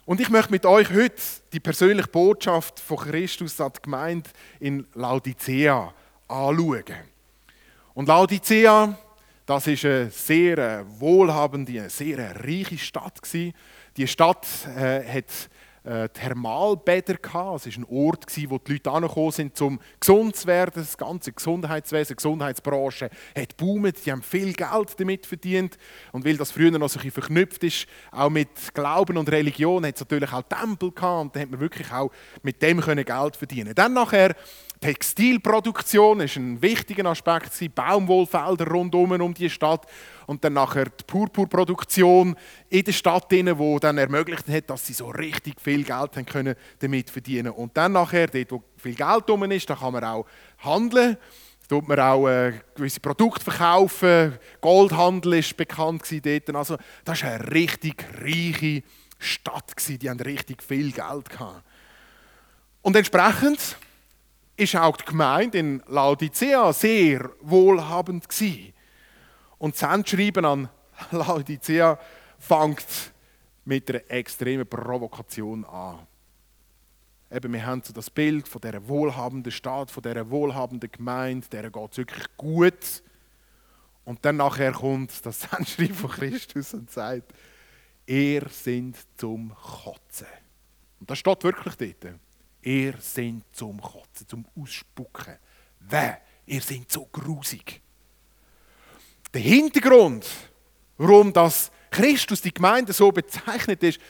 Und 0.06 0.18
ich 0.20 0.30
möchte 0.30 0.52
mit 0.52 0.64
euch 0.64 0.88
heute 0.94 1.20
die 1.52 1.60
persönliche 1.60 2.08
Botschaft 2.08 2.80
von 2.80 2.96
Christus 2.96 3.60
an 3.60 3.72
die 3.76 3.82
Gemeinde 3.82 4.30
in 4.60 4.86
Laodicea 4.94 5.92
anschauen. 6.26 7.15
Und 7.96 8.08
Laodicea, 8.08 8.94
das 9.46 9.66
ist 9.68 9.86
eine 9.86 10.10
sehr 10.10 10.84
wohlhabende, 10.98 11.80
eine 11.80 11.88
sehr 11.88 12.44
reiche 12.44 12.76
Stadt 12.76 13.22
Die 13.96 14.06
Stadt 14.06 14.46
äh, 14.76 15.02
hat 15.02 15.48
äh, 15.82 16.06
Thermalbäder. 16.10 17.14
Es 17.14 17.32
war 17.32 17.56
ein 17.64 17.86
Ort, 17.88 18.26
wo 18.50 18.58
die 18.58 18.72
Leute 18.72 18.90
angekommen 18.90 19.30
sind, 19.30 19.58
um 19.62 19.80
gesund 19.98 20.36
zu 20.36 20.46
werden. 20.46 20.72
Das 20.74 20.98
ganze 20.98 21.32
Gesundheitswesen, 21.32 22.08
die 22.08 22.16
Gesundheitsbranche 22.16 23.08
hat 23.34 23.56
boomt. 23.56 24.04
Die 24.04 24.12
haben 24.12 24.20
viel 24.20 24.52
Geld 24.52 25.00
damit 25.00 25.24
verdient. 25.24 25.78
Und 26.12 26.26
weil 26.26 26.36
das 26.36 26.50
früher 26.50 26.72
noch 26.72 26.90
so 26.90 27.00
ein 27.00 27.10
verknüpft 27.10 27.64
ist, 27.64 27.86
auch 28.12 28.28
mit 28.28 28.74
Glauben 28.74 29.16
und 29.16 29.30
Religion, 29.30 29.86
hat 29.86 29.94
es 29.94 30.00
natürlich 30.02 30.34
auch 30.34 30.42
Tempel 30.42 30.92
gehabt. 30.92 31.22
Und 31.22 31.34
da 31.34 31.40
hat 31.40 31.50
man 31.50 31.60
wirklich 31.60 31.90
auch 31.90 32.10
mit 32.42 32.60
dem 32.60 32.78
Geld 32.82 33.36
verdienen 33.36 33.74
Dann 33.74 33.94
nachher 33.94 34.36
Textilproduktion 34.80 36.20
ist 36.20 36.36
ein 36.36 36.60
wichtiger 36.60 37.06
Aspekt, 37.06 37.52
Baumwollfelder 37.74 38.68
rundum 38.68 39.12
um 39.12 39.32
die 39.32 39.48
Stadt 39.48 39.86
und 40.26 40.44
dann 40.44 40.52
nachher 40.52 40.84
die 40.84 41.04
Purpurproduktion 41.06 42.36
in 42.68 42.84
der 42.84 42.92
Stadt, 42.92 43.32
die 43.32 43.42
dann 43.80 43.98
ermöglicht 43.98 44.48
hat, 44.48 44.68
dass 44.68 44.86
sie 44.86 44.92
so 44.92 45.08
richtig 45.08 45.60
viel 45.60 45.82
Geld 45.82 46.16
haben 46.16 46.26
können 46.26 46.54
damit 46.78 47.08
verdienen 47.08 47.52
Und 47.52 47.76
dann 47.76 47.92
nachher, 47.92 48.26
dort 48.26 48.52
wo 48.52 48.62
viel 48.76 48.94
Geld 48.94 49.28
drum 49.28 49.44
ist, 49.50 49.68
da 49.70 49.76
kann 49.76 49.94
man 49.94 50.04
auch 50.04 50.26
handeln. 50.58 51.16
Da 51.68 51.76
tut 51.76 51.88
man 51.88 51.98
auch 51.98 52.28
äh, 52.28 52.52
gewisse 52.74 53.00
Produkte 53.00 53.44
verkaufen. 53.44 54.38
Goldhandel 54.60 55.34
ist 55.34 55.56
bekannt 55.56 56.04
dort. 56.24 56.54
Also 56.54 56.76
das 57.04 57.22
war 57.22 57.30
eine 57.30 57.50
richtig 57.50 58.04
reiche 58.20 58.82
Stadt. 59.18 59.72
Die 59.88 60.08
haben 60.08 60.20
richtig 60.20 60.62
viel 60.62 60.92
Geld 60.92 61.30
gehabt. 61.30 61.64
Und 62.82 62.94
entsprechend 62.94 63.78
ist 64.56 64.76
auch 64.76 64.96
die 64.96 65.04
Gemeinde 65.04 65.58
in 65.58 65.82
Laodicea 65.86 66.72
sehr 66.72 67.30
wohlhabend 67.40 68.28
gewesen. 68.28 68.72
Und 69.58 69.74
das 69.74 69.80
Sendschreiben 69.80 70.44
an 70.44 70.68
Laodicea 71.10 71.98
fängt 72.38 73.12
mit 73.64 73.90
einer 73.90 74.10
extremen 74.10 74.66
Provokation 74.66 75.64
an. 75.64 76.06
Eben, 77.30 77.52
wir 77.52 77.66
haben 77.66 77.82
so 77.82 77.92
das 77.92 78.08
Bild 78.08 78.46
von 78.46 78.60
dieser 78.60 78.86
wohlhabenden 78.86 79.50
Stadt, 79.50 79.90
von 79.90 80.02
dieser 80.02 80.30
wohlhabenden 80.30 80.90
Gemeinde, 80.90 81.46
der 81.48 81.70
geht 81.70 81.92
es 81.92 81.98
wirklich 81.98 82.26
gut. 82.36 83.02
Und 84.04 84.24
dann 84.24 84.36
nachher 84.36 84.72
kommt 84.72 85.26
das 85.26 85.40
Sendschreiben 85.50 85.94
von 85.94 86.10
Christus 86.10 86.72
und 86.72 86.90
sagt, 86.90 87.34
ihr 88.06 88.46
sind 88.48 88.96
zum 89.16 89.52
Kotzen. 89.54 90.28
Und 91.00 91.10
das 91.10 91.18
steht 91.18 91.42
wirklich 91.42 91.74
dort. 91.74 92.14
Ihr 92.66 92.94
seid 92.98 93.42
zum 93.52 93.80
Kotzen, 93.80 94.26
zum 94.26 94.44
Ausspucken. 94.60 95.36
Wer? 95.78 96.20
Ihr 96.46 96.60
seid 96.60 96.90
so 96.90 97.06
grusig. 97.06 97.80
Der 99.32 99.40
Hintergrund, 99.40 100.26
warum 100.98 101.32
das 101.32 101.70
Christus 101.92 102.42
die 102.42 102.52
Gemeinde 102.52 102.92
so 102.92 103.12
bezeichnet 103.12 103.84
ist, 103.84 104.00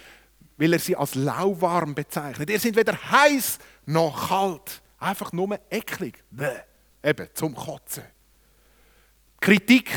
weil 0.56 0.72
er 0.72 0.78
sie 0.78 0.96
als 0.96 1.16
lauwarm 1.16 1.94
bezeichnet. 1.94 2.48
Ihr 2.48 2.58
seid 2.58 2.76
weder 2.76 2.94
heiß 3.10 3.58
noch 3.84 4.30
kalt. 4.30 4.80
Einfach 4.98 5.32
nur 5.32 5.60
eklig. 5.68 6.24
Bäh. 6.30 6.60
Eben, 7.02 7.28
zum 7.34 7.54
Kotzen. 7.54 8.04
Kritik 9.38 9.90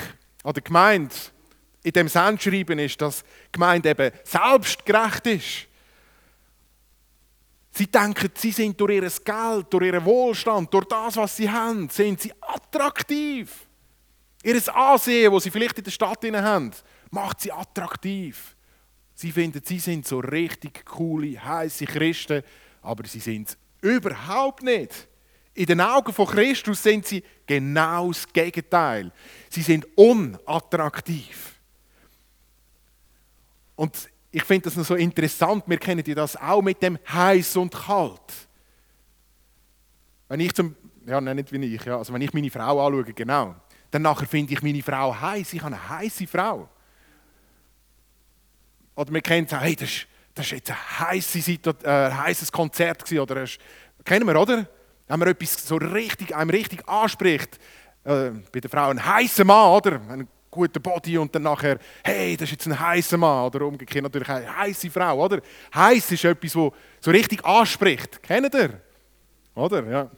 an 0.44 0.54
der 0.54 0.64
Gemeinde 0.64 1.16
in 1.82 1.94
dem 1.94 2.10
Sendschreiben 2.10 2.78
ist, 2.78 3.00
dass 3.00 3.24
die 3.24 3.54
Gemeinde 3.54 3.90
eben 3.90 4.12
selbstgerecht 4.26 5.28
ist. 5.28 5.69
Sie 7.72 7.88
denken, 7.88 8.32
sie 8.36 8.52
sind 8.52 8.80
durch 8.80 8.96
ihr 8.96 9.10
Geld, 9.24 9.68
durch 9.70 9.86
ihren 9.86 10.04
Wohlstand, 10.04 10.74
durch 10.74 10.86
das, 10.86 11.16
was 11.18 11.36
sie 11.36 11.50
haben, 11.50 11.88
sind 11.90 12.22
sie 12.22 12.34
attraktiv. 12.42 13.68
Ihr 14.44 14.76
Ansehen, 14.76 15.32
das 15.32 15.44
sie 15.44 15.52
vielleicht 15.52 15.78
in 15.78 15.84
der 15.84 15.92
Stadt 15.92 16.24
haben, 16.24 16.72
macht 17.12 17.42
sie 17.42 17.52
attraktiv. 17.52 18.56
Sie 19.14 19.32
finden, 19.32 19.62
sie 19.64 19.80
sind 19.80 20.08
so 20.08 20.20
richtig 20.20 20.86
coole, 20.86 21.44
heiße 21.44 21.86
Christen, 21.86 22.42
aber 22.82 23.06
sie 23.06 23.20
sind 23.20 23.50
es 23.50 23.58
überhaupt 23.82 24.64
nicht. 24.64 25.08
In 25.54 25.66
den 25.66 25.82
Augen 25.82 26.14
von 26.14 26.26
Christus 26.26 26.82
sind 26.82 27.06
sie 27.06 27.22
genau 27.46 28.08
das 28.08 28.32
Gegenteil. 28.32 29.12
Sie 29.50 29.62
sind 29.62 29.86
unattraktiv. 29.98 31.56
Und 33.76 34.09
ich 34.32 34.44
finde 34.44 34.66
das 34.66 34.76
noch 34.76 34.86
so 34.86 34.96
interessant, 34.96 35.64
wir 35.68 35.78
kennen 35.78 36.04
ja 36.06 36.16
das 36.16 36.36
auch 36.36 36.62
mit 36.62 36.82
dem 36.82 37.00
heiß 37.12 37.58
und 37.58 37.74
kalt. 37.74 38.22
Wenn 40.28 40.40
ich 40.40 40.54
zum, 40.54 40.76
ja, 41.08 41.20
nein, 41.20 41.38
nicht 41.38 41.52
wie 41.52 41.76
ich, 41.76 41.84
ja, 41.84 41.98
also 41.98 42.14
wenn 42.14 42.22
ich 42.22 42.34
meine 42.34 42.52
Frau 42.52 42.86
anschaue, 42.86 43.14
genau, 43.14 43.56
dann 43.90 44.04
nachher 44.04 44.28
finde 44.28 44.54
ich 44.54 44.62
meine 44.62 44.84
Frau 44.84 45.20
heiß. 45.20 45.54
Ich 45.54 45.62
habe 45.62 45.76
eine 45.76 45.90
heiße 45.90 46.28
Frau. 46.28 46.70
Oder 48.96 49.14
wir 49.14 49.22
kennen 49.22 49.48
es 49.50 49.60
hey, 49.60 49.76
das 49.76 50.06
ist 50.46 50.52
jetzt 50.52 50.70
ein 50.70 51.00
heißes, 51.00 51.48
äh, 51.48 52.12
heißes 52.12 52.52
Konzert 52.52 53.04
gewesen, 53.04 53.22
oder 53.22 53.36
das 53.36 53.58
kennen 54.06 54.28
wir, 54.28 54.40
oder? 54.40 54.68
Wenn 55.08 55.20
man 55.20 55.28
etwas 55.30 55.68
so 55.68 55.78
richtig, 55.78 56.36
einem 56.36 56.52
richtig 56.52 56.88
anspricht, 56.88 57.58
äh, 58.04 58.30
bei 58.52 58.60
der 58.60 58.70
Frau 58.70 58.90
ein 58.90 59.04
heißer 59.04 59.44
Mann, 59.44 59.72
oder? 59.72 60.02
Ein 60.08 60.28
guter 60.60 60.80
Body 60.80 61.18
und 61.18 61.34
dann 61.34 61.44
nachher, 61.44 61.80
hey, 62.04 62.36
das 62.36 62.50
ist 62.50 62.52
jetzt 62.52 62.68
ein 62.68 62.80
heißer 62.80 63.18
Mann, 63.18 63.46
oder 63.46 63.66
umgekehrt 63.66 64.04
natürlich 64.04 64.30
eine 64.30 64.56
heiße 64.58 64.90
Frau, 64.90 65.24
oder? 65.24 65.42
Heiß 65.74 66.12
ist 66.12 66.26
etwas, 66.26 66.56
wo 66.56 66.74
so 67.00 67.12
richtig 67.12 67.44
anspricht. 67.46 68.22
Kennt 68.22 68.54
ihr? 68.54 68.82
Oder? 69.56 69.86
Ja. 69.88 70.12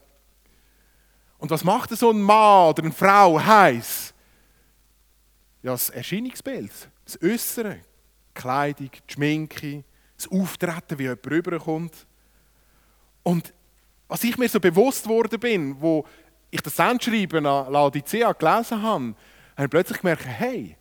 Und 1.37 1.49
was 1.49 1.63
macht 1.63 1.91
so 1.91 2.11
ein 2.11 2.21
Mann 2.21 2.69
oder 2.69 2.83
eine 2.83 2.91
Frau 2.91 3.39
heiß? 3.39 4.13
Ja, 5.63 5.71
das 5.71 5.89
Erscheinungsbild, 5.91 6.71
das 7.05 7.21
Äußere, 7.21 7.75
die 7.75 8.33
Kleidung, 8.33 8.89
die 8.91 9.13
Schminke, 9.13 9.83
das 10.17 10.31
Auftreten, 10.31 10.97
wie 10.97 11.03
jemand 11.03 11.29
rüberkommt. 11.29 12.07
Und 13.21 13.53
was 14.07 14.23
ich 14.23 14.37
mir 14.37 14.49
so 14.49 14.59
bewusst 14.59 15.07
worden 15.07 15.39
bin, 15.39 15.79
wo 15.79 16.03
ich 16.49 16.61
das 16.61 16.75
Sendschreiben 16.75 17.45
an 17.45 17.71
Laodicea 17.71 18.31
gelesen 18.33 18.81
habe, 18.81 19.15
habe 19.61 19.65
ich 19.65 19.71
plötzlich 19.71 19.99
gemerkt, 19.99 20.25
hey, 20.25 20.75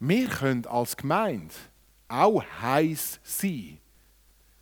wir 0.00 0.28
können 0.28 0.66
als 0.66 0.96
Gemeinde 0.96 1.54
auch 2.08 2.42
heiß 2.60 3.20
sein. 3.22 3.78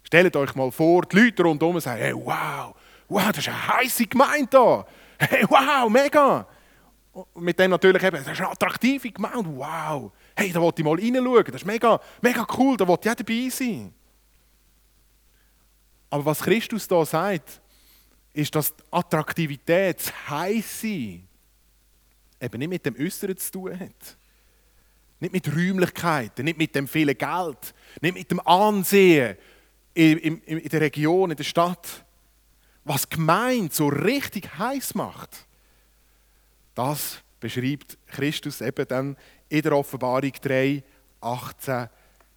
Stellt 0.03 0.37
euch 0.37 0.55
mal 0.55 0.71
vor, 0.71 1.03
die 1.03 1.17
Leute 1.17 1.43
rundherum 1.43 1.81
sagen, 1.81 2.01
hey, 2.01 2.15
wow, 2.15 2.75
wow, 3.09 3.29
das 3.29 3.39
ist 3.39 3.49
eine 3.49 3.69
heiße 3.69 4.07
Gemeinde 4.07 4.49
da. 4.51 4.87
Hey, 5.19 5.45
wow, 5.49 5.89
mega. 5.89 6.47
Und 7.13 7.37
mit 7.37 7.59
dem 7.59 7.71
natürlich 7.71 8.03
eben, 8.03 8.17
das 8.17 8.27
ist 8.27 8.41
eine 8.41 8.51
attraktive 8.51 9.11
Gemeinde, 9.11 9.49
wow. 9.57 10.13
Hey, 10.37 10.53
da 10.53 10.61
wollte 10.61 10.83
ich 10.83 10.85
mal 10.85 10.99
reinschauen, 10.99 11.45
das 11.45 11.55
ist 11.57 11.67
mega, 11.67 11.99
mega 12.21 12.47
cool, 12.59 12.77
da 12.77 12.87
wollte 12.87 13.09
ich 13.09 13.15
dabei 13.15 13.49
sein. 13.51 13.95
Aber 16.11 16.27
was 16.27 16.41
Christus 16.41 16.87
da 16.87 17.07
sagt, 17.07 17.61
ist, 18.35 18.55
dass 18.55 18.75
die 18.77 18.83
Attraktivität, 18.91 19.99
das 19.99 20.29
Heißsein, 20.29 21.27
eben 22.43 22.59
nicht 22.59 22.69
mit 22.69 22.87
dem 22.87 22.97
Äußeren 22.99 23.37
zu 23.37 23.53
tun 23.53 23.79
hat. 23.79 24.17
Nicht 25.21 25.33
mit 25.33 25.49
Räumlichkeiten, 25.49 26.45
nicht 26.45 26.59
mit 26.59 26.75
dem 26.75 26.89
vielen 26.89 27.17
Geld, 27.17 27.75
nicht 28.01 28.15
mit 28.15 28.31
dem 28.31 28.41
Ansehen 28.41 29.37
in, 29.95 30.19
in, 30.19 30.41
in 30.41 30.69
der 30.69 30.81
Region, 30.81 31.31
in 31.31 31.37
der 31.37 31.45
Stadt, 31.45 32.05
was 32.85 33.09
Gemeinde 33.09 33.73
so 33.73 33.87
richtig 33.87 34.59
heiß 34.59 34.95
macht, 34.97 35.47
das 36.75 37.23
beschreibt 37.39 37.99
Christus 38.07 38.61
eben 38.61 38.87
dann 38.89 39.17
in 39.49 39.63
der 39.63 39.77
Offenbarung 39.77 40.33
3, 40.33 40.83
18 41.21 41.89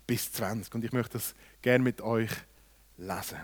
bis 0.05 0.31
20. 0.33 0.75
Und 0.75 0.83
ich 0.83 0.91
möchte 0.91 1.13
das 1.13 1.33
gerne 1.61 1.83
mit 1.83 2.01
euch 2.01 2.31
lesen. 2.97 3.39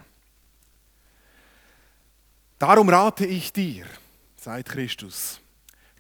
Darum 2.60 2.90
rate 2.90 3.26
ich 3.26 3.52
dir, 3.52 3.86
sagt 4.36 4.70
Christus, 4.70 5.40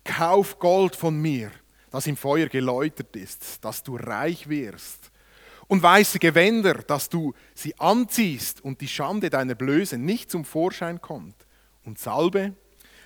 kauf 0.03 0.59
Gold 0.59 0.95
von 0.95 1.19
mir, 1.19 1.51
das 1.89 2.07
im 2.07 2.17
Feuer 2.17 2.47
geläutert 2.47 3.15
ist, 3.15 3.63
dass 3.63 3.83
du 3.83 3.95
reich 3.95 4.47
wirst 4.49 5.11
und 5.67 5.81
weiße 5.81 6.19
Gewänder, 6.19 6.75
dass 6.75 7.09
du 7.09 7.33
sie 7.53 7.77
anziehst 7.79 8.61
und 8.61 8.81
die 8.81 8.87
Schande 8.87 9.29
deiner 9.29 9.55
Blöße 9.55 9.97
nicht 9.97 10.29
zum 10.29 10.43
Vorschein 10.45 11.01
kommt, 11.01 11.35
und 11.83 11.99
Salbe, 11.99 12.53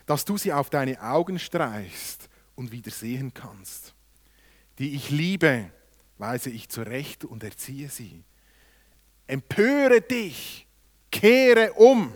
dass 0.06 0.26
du 0.26 0.38
sie 0.38 0.54
auf 0.54 0.70
deine 0.70 1.02
Augen 1.02 1.40
streichst 1.40 2.30
und 2.56 2.72
wieder 2.72 2.92
sehen 2.92 3.34
kannst. 3.34 3.94
Die 4.80 4.96
ich 4.96 5.10
liebe, 5.10 5.72
weise 6.18 6.50
ich 6.50 6.70
zurecht 6.70 7.26
und 7.26 7.44
erziehe 7.44 7.90
sie. 7.90 8.24
Empöre 9.28 10.02
dich, 10.02 10.68
kehre 11.12 11.74
um. 11.74 12.14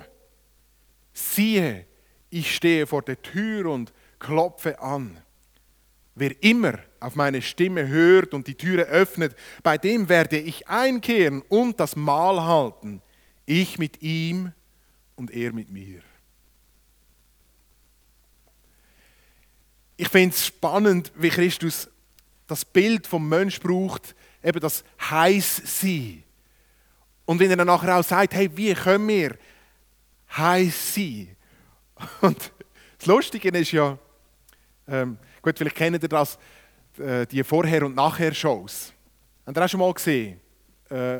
Siehe, 1.13 1.85
ich 2.29 2.55
stehe 2.55 2.85
vor 2.85 3.01
der 3.01 3.21
Tür 3.21 3.71
und 3.71 3.91
klopfe 4.19 4.79
an. 4.81 5.17
Wer 6.15 6.43
immer 6.43 6.79
auf 6.99 7.15
meine 7.15 7.41
Stimme 7.41 7.87
hört 7.87 8.33
und 8.33 8.47
die 8.47 8.55
Türe 8.55 8.83
öffnet, 8.83 9.35
bei 9.63 9.77
dem 9.77 10.09
werde 10.09 10.37
ich 10.37 10.67
einkehren 10.67 11.41
und 11.47 11.79
das 11.79 11.95
Mahl 11.95 12.41
halten, 12.41 13.01
ich 13.45 13.79
mit 13.79 14.01
ihm 14.01 14.51
und 15.15 15.31
er 15.31 15.53
mit 15.53 15.69
mir. 15.69 16.01
Ich 19.95 20.09
finde 20.09 20.35
es 20.35 20.45
spannend, 20.45 21.11
wie 21.15 21.29
Christus 21.29 21.89
das 22.47 22.65
Bild 22.65 23.05
vom 23.05 23.27
Mensch 23.27 23.59
braucht, 23.59 24.15
eben 24.43 24.59
das 24.59 24.83
heiß 25.09 25.61
sein. 25.65 26.23
Und 27.25 27.39
wenn 27.39 27.51
er 27.51 27.57
dann 27.57 27.67
nachher 27.67 27.97
auch 27.97 28.03
sagt, 28.03 28.33
hey, 28.33 28.49
wie 28.55 28.73
können 28.73 29.07
wir 29.07 29.37
heiß 30.35 30.95
sein? 30.95 31.35
Und 32.21 32.51
das 32.97 33.05
Lustige 33.07 33.49
ist 33.49 33.71
ja, 33.71 33.97
ähm, 34.89 35.17
gut, 35.41 35.57
vielleicht 35.57 35.75
kennt 35.75 36.01
ihr 36.01 36.09
das, 36.09 36.37
äh, 36.97 37.25
die 37.25 37.43
Vorher- 37.43 37.85
und 37.85 37.95
Nachher-Shows. 37.95 38.93
Habt 39.45 39.57
ihr 39.57 39.65
auch 39.65 39.69
schon 39.69 39.79
mal 39.79 39.93
gesehen? 39.93 40.39
Äh, 40.89 41.19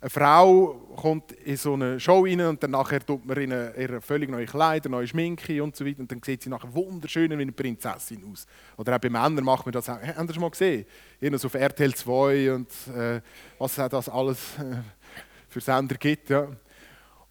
eine 0.00 0.10
Frau 0.10 0.74
kommt 0.94 1.32
in 1.32 1.56
so 1.56 1.74
eine 1.74 1.98
Show 1.98 2.22
rein 2.22 2.40
und 2.42 2.62
dann 2.62 2.70
nachher 2.70 3.04
tut 3.04 3.26
man 3.26 3.36
in 3.36 3.50
ihre 3.50 4.00
völlig 4.00 4.30
neue 4.30 4.46
Kleider, 4.46 4.88
neue 4.88 5.08
Schminke 5.08 5.60
und 5.60 5.74
so 5.74 5.84
weiter 5.84 5.98
und 5.98 6.12
dann 6.12 6.22
sieht 6.24 6.42
sie 6.42 6.50
nachher 6.50 6.72
wunderschön 6.72 7.30
wie 7.30 7.42
eine 7.42 7.50
Prinzessin 7.50 8.22
aus. 8.30 8.46
Oder 8.76 8.94
auch 8.94 9.00
bei 9.00 9.10
Männern 9.10 9.42
macht 9.42 9.66
man 9.66 9.72
das 9.72 9.88
auch. 9.88 10.00
Habt 10.00 10.06
ihr 10.06 10.24
das 10.24 10.34
schon 10.34 10.42
mal 10.42 10.50
gesehen? 10.50 10.86
Irgendwas 11.20 11.44
auf 11.44 11.54
RTL 11.54 11.92
2 11.92 12.52
und 12.52 12.68
äh, 12.96 13.20
was 13.58 13.74
das 13.74 14.08
alles 14.08 14.38
äh, 14.58 14.76
für 15.48 15.60
Sender 15.60 15.96
gibt. 15.96 16.30
Ja. 16.30 16.46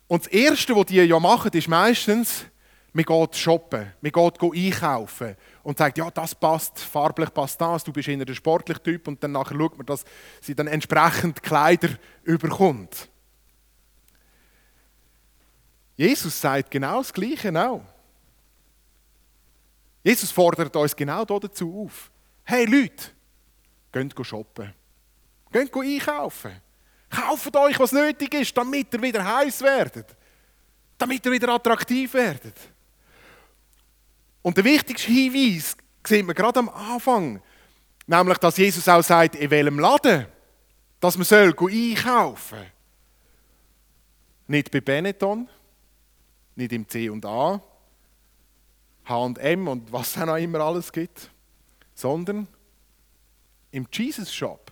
Und 0.08 0.26
das 0.26 0.32
Erste, 0.32 0.76
was 0.76 0.88
die 0.88 0.98
ja 0.98 1.20
machen, 1.20 1.52
ist 1.54 1.70
meistens, 1.70 2.46
man 2.98 3.06
geht 3.06 3.36
shoppen, 3.36 3.94
man 4.02 4.12
geht 4.12 4.42
einkaufen 4.42 5.36
und 5.62 5.78
sagt, 5.78 6.00
ja, 6.00 6.10
das 6.10 6.34
passt, 6.34 6.80
farblich 6.80 7.32
passt 7.32 7.62
das, 7.62 7.84
du 7.84 7.94
bist 7.94 8.08
eher 8.08 8.26
der 8.26 8.34
sportliche 8.34 8.82
Typ 8.82 9.08
und 9.08 9.24
dann 9.24 9.34
nachher 9.34 9.56
schaut 9.56 9.78
man, 9.78 9.86
dass 9.86 10.04
sie 10.42 10.56
dann 10.56 10.66
entsprechend 10.66 11.44
Kleider 11.44 11.90
überkommt. 12.24 13.08
Jesus 15.96 16.42
sagt 16.42 16.72
genau 16.72 16.98
das 16.98 17.14
Gleiche 17.14 17.54
auch. 17.70 17.84
Jesus 20.04 20.32
fordert 20.32 20.76
uns 20.76 20.96
genau 20.96 21.24
dazu 21.24 21.86
auf. 21.86 22.10
Hey 22.46 22.66
Leute, 22.66 23.12
geht 23.92 24.26
shoppen. 24.26 24.74
Geht 25.52 25.76
einkaufen. 25.76 26.62
Kauft 27.10 27.56
euch, 27.56 27.80
was 27.80 27.92
nötig 27.92 28.34
ist, 28.34 28.58
damit 28.58 28.92
ihr 28.92 29.02
wieder 29.02 29.24
heiß 29.24 29.62
werdet. 29.62 30.16
Damit 30.98 31.24
ihr 31.26 31.32
wieder 31.32 31.50
attraktiv 31.50 32.12
werdet. 32.16 32.56
Und 34.48 34.56
der 34.56 34.64
wichtigste 34.64 35.12
Hinweis 35.12 35.76
sieht 36.06 36.26
man 36.26 36.34
gerade 36.34 36.60
am 36.60 36.70
Anfang, 36.70 37.42
nämlich, 38.06 38.38
dass 38.38 38.56
Jesus 38.56 38.88
auch 38.88 39.04
sagt, 39.04 39.36
in 39.36 39.52
welchem 39.52 39.78
Laden, 39.78 40.26
dass 41.02 41.18
man 41.18 41.26
soll 41.26 41.54
einkaufen 41.54 42.58
soll. 42.58 42.72
Nicht 44.48 44.72
bei 44.72 44.80
Benetton, 44.80 45.50
nicht 46.56 46.72
im 46.72 46.88
C&A, 46.88 47.62
H&M 49.04 49.68
und 49.68 49.92
was 49.92 50.16
es 50.16 50.22
auch 50.22 50.38
immer 50.38 50.62
alles 50.62 50.94
gibt, 50.94 51.30
sondern 51.94 52.48
im 53.72 53.86
Jesus 53.92 54.34
Shop 54.34 54.72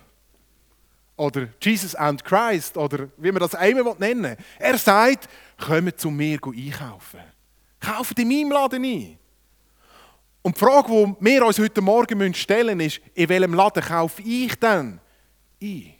oder 1.18 1.48
Jesus 1.60 1.94
and 1.94 2.24
Christ 2.24 2.78
oder 2.78 3.10
wie 3.18 3.30
man 3.30 3.40
das 3.40 3.54
einmal 3.54 3.94
nennen 3.98 4.22
will. 4.24 4.36
Er 4.58 4.78
sagt, 4.78 5.28
kommt 5.62 6.00
zu 6.00 6.10
mir 6.10 6.38
einkaufen. 6.42 7.20
Kauft 7.78 8.18
in 8.18 8.28
meinem 8.28 8.52
Laden 8.52 8.82
ein. 8.82 9.18
Und 10.46 10.54
die 10.54 10.60
Frage, 10.60 10.92
die 10.92 11.24
wir 11.24 11.44
uns 11.44 11.58
heute 11.58 11.80
Morgen 11.80 12.32
stellen 12.32 12.76
müssen, 12.76 13.00
ist, 13.02 13.10
in 13.16 13.28
welchem 13.28 13.52
Laden 13.52 13.82
kaufe 13.82 14.22
ich 14.22 14.54
denn 14.54 15.00
ein? 15.60 15.94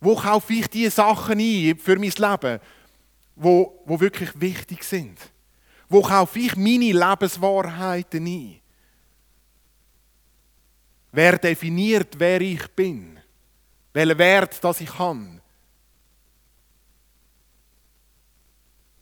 Wo 0.00 0.16
kaufe 0.16 0.54
ich 0.54 0.66
die 0.68 0.88
Sachen 0.88 1.38
ein 1.38 1.76
für 1.76 1.98
mein 1.98 2.10
Leben, 2.10 2.58
wo, 3.36 3.82
wo 3.84 4.00
wirklich 4.00 4.30
wichtig 4.40 4.82
sind? 4.82 5.18
Wo 5.90 6.00
kaufe 6.00 6.38
ich 6.38 6.56
meine 6.56 6.90
Lebenswahrheiten 6.90 8.24
ein? 8.24 8.60
Wer 11.10 11.36
definiert, 11.36 12.18
wer 12.18 12.40
ich 12.40 12.66
bin? 12.68 13.20
Welchen 13.92 14.18
Wert 14.18 14.64
das 14.64 14.80
ich 14.80 14.98
habe? 14.98 15.38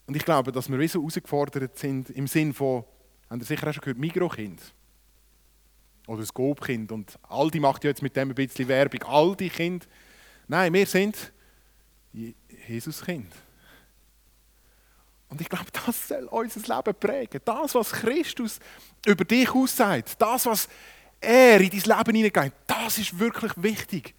Und 0.05 0.17
ich 0.17 0.25
glaube, 0.25 0.51
dass 0.51 0.69
wir 0.69 0.89
so 0.89 0.99
herausgefordert 0.99 1.79
sind 1.79 2.11
im 2.11 2.27
Sinn 2.27 2.53
von, 2.53 2.83
habt 3.31 3.43
ihr 3.43 3.47
sicher 3.47 3.69
auch 3.69 3.73
schon 3.73 3.83
gehört, 3.83 3.99
Mikrokind. 3.99 4.61
Oder 6.07 6.21
das 6.21 6.35
Gobkind. 6.35 6.91
Und 6.93 7.19
Aldi 7.29 7.61
macht 7.61 7.85
ja 7.85 7.91
jetzt 7.91 8.03
mit 8.03 8.17
dem 8.17 8.31
ein 8.31 8.35
bisschen 8.35 8.67
Werbung. 8.69 9.03
Aldi-Kind. 9.05 9.89
Nein, 10.49 10.73
wir 10.73 10.87
sind 10.87 11.33
Jesus-Kind. 12.13 13.33
Und 15.29 15.41
ich 15.41 15.49
glaube, 15.49 15.71
das 15.73 16.09
soll 16.09 16.25
unser 16.25 16.77
Leben 16.77 16.99
prägen. 16.99 17.41
Das, 17.45 17.75
was 17.77 17.93
Christus 17.93 18.59
über 19.07 19.25
dich 19.25 19.49
aussagt, 19.55 20.21
das, 20.21 20.47
was 20.47 20.69
er 21.21 21.61
in 21.61 21.71
dein 21.71 21.99
Leben 21.99 22.17
hineingeht, 22.17 22.53
das 22.67 22.99
ist 22.99 23.17
wirklich 23.17 23.53
wichtig. 23.57 24.15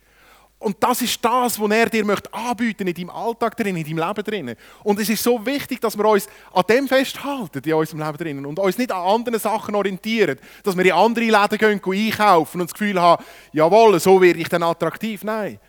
Und 0.61 0.77
das 0.79 1.01
ist 1.01 1.25
das, 1.25 1.59
was 1.59 1.71
er 1.71 1.89
dir 1.89 2.05
möchte 2.05 2.31
anbieten 2.31 2.85
in 2.85 2.93
deinem 2.93 3.09
Alltag 3.09 3.57
drin, 3.57 3.75
in 3.75 3.83
deinem 3.83 4.07
Leben 4.07 4.23
drin. 4.23 4.55
Und 4.83 4.99
es 4.99 5.09
ist 5.09 5.23
so 5.23 5.43
wichtig, 5.43 5.81
dass 5.81 5.97
wir 5.97 6.05
uns 6.05 6.27
an 6.53 6.63
dem 6.69 6.87
festhalten 6.87 7.63
in 7.65 7.73
unserem 7.73 7.99
Leben 7.99 8.17
drin 8.17 8.45
und 8.45 8.59
uns 8.59 8.77
nicht 8.77 8.91
an 8.91 9.01
anderen 9.01 9.39
Sachen 9.39 9.73
orientieren, 9.73 10.37
dass 10.61 10.77
wir 10.77 10.85
in 10.85 10.91
andere 10.91 11.25
Läden 11.25 11.57
gehen, 11.57 11.81
gehen 11.81 12.13
einkaufen 12.13 12.61
und 12.61 12.69
das 12.69 12.77
Gefühl 12.77 13.01
haben, 13.01 13.23
jawohl, 13.51 13.99
so 13.99 14.21
werde 14.21 14.37
ich 14.37 14.49
dann 14.49 14.61
attraktiv. 14.61 15.23
Nein. 15.23 15.59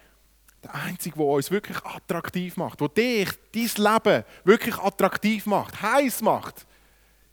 Der 0.62 0.74
Einzige, 0.74 1.16
der 1.16 1.24
uns 1.24 1.50
wirklich 1.50 1.78
attraktiv 1.78 2.58
macht, 2.58 2.78
der 2.82 2.88
dich, 2.88 3.30
dein 3.50 3.92
Leben 3.94 4.24
wirklich 4.44 4.76
attraktiv 4.76 5.46
macht, 5.46 5.80
heiß 5.80 6.20
macht, 6.20 6.66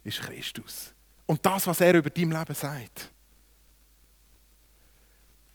ist 0.02 0.22
Christus. 0.22 0.94
Und 1.26 1.44
das, 1.44 1.66
was 1.66 1.82
er 1.82 1.92
über 1.92 2.08
dein 2.08 2.30
Leben 2.30 2.54
sagt. 2.54 3.10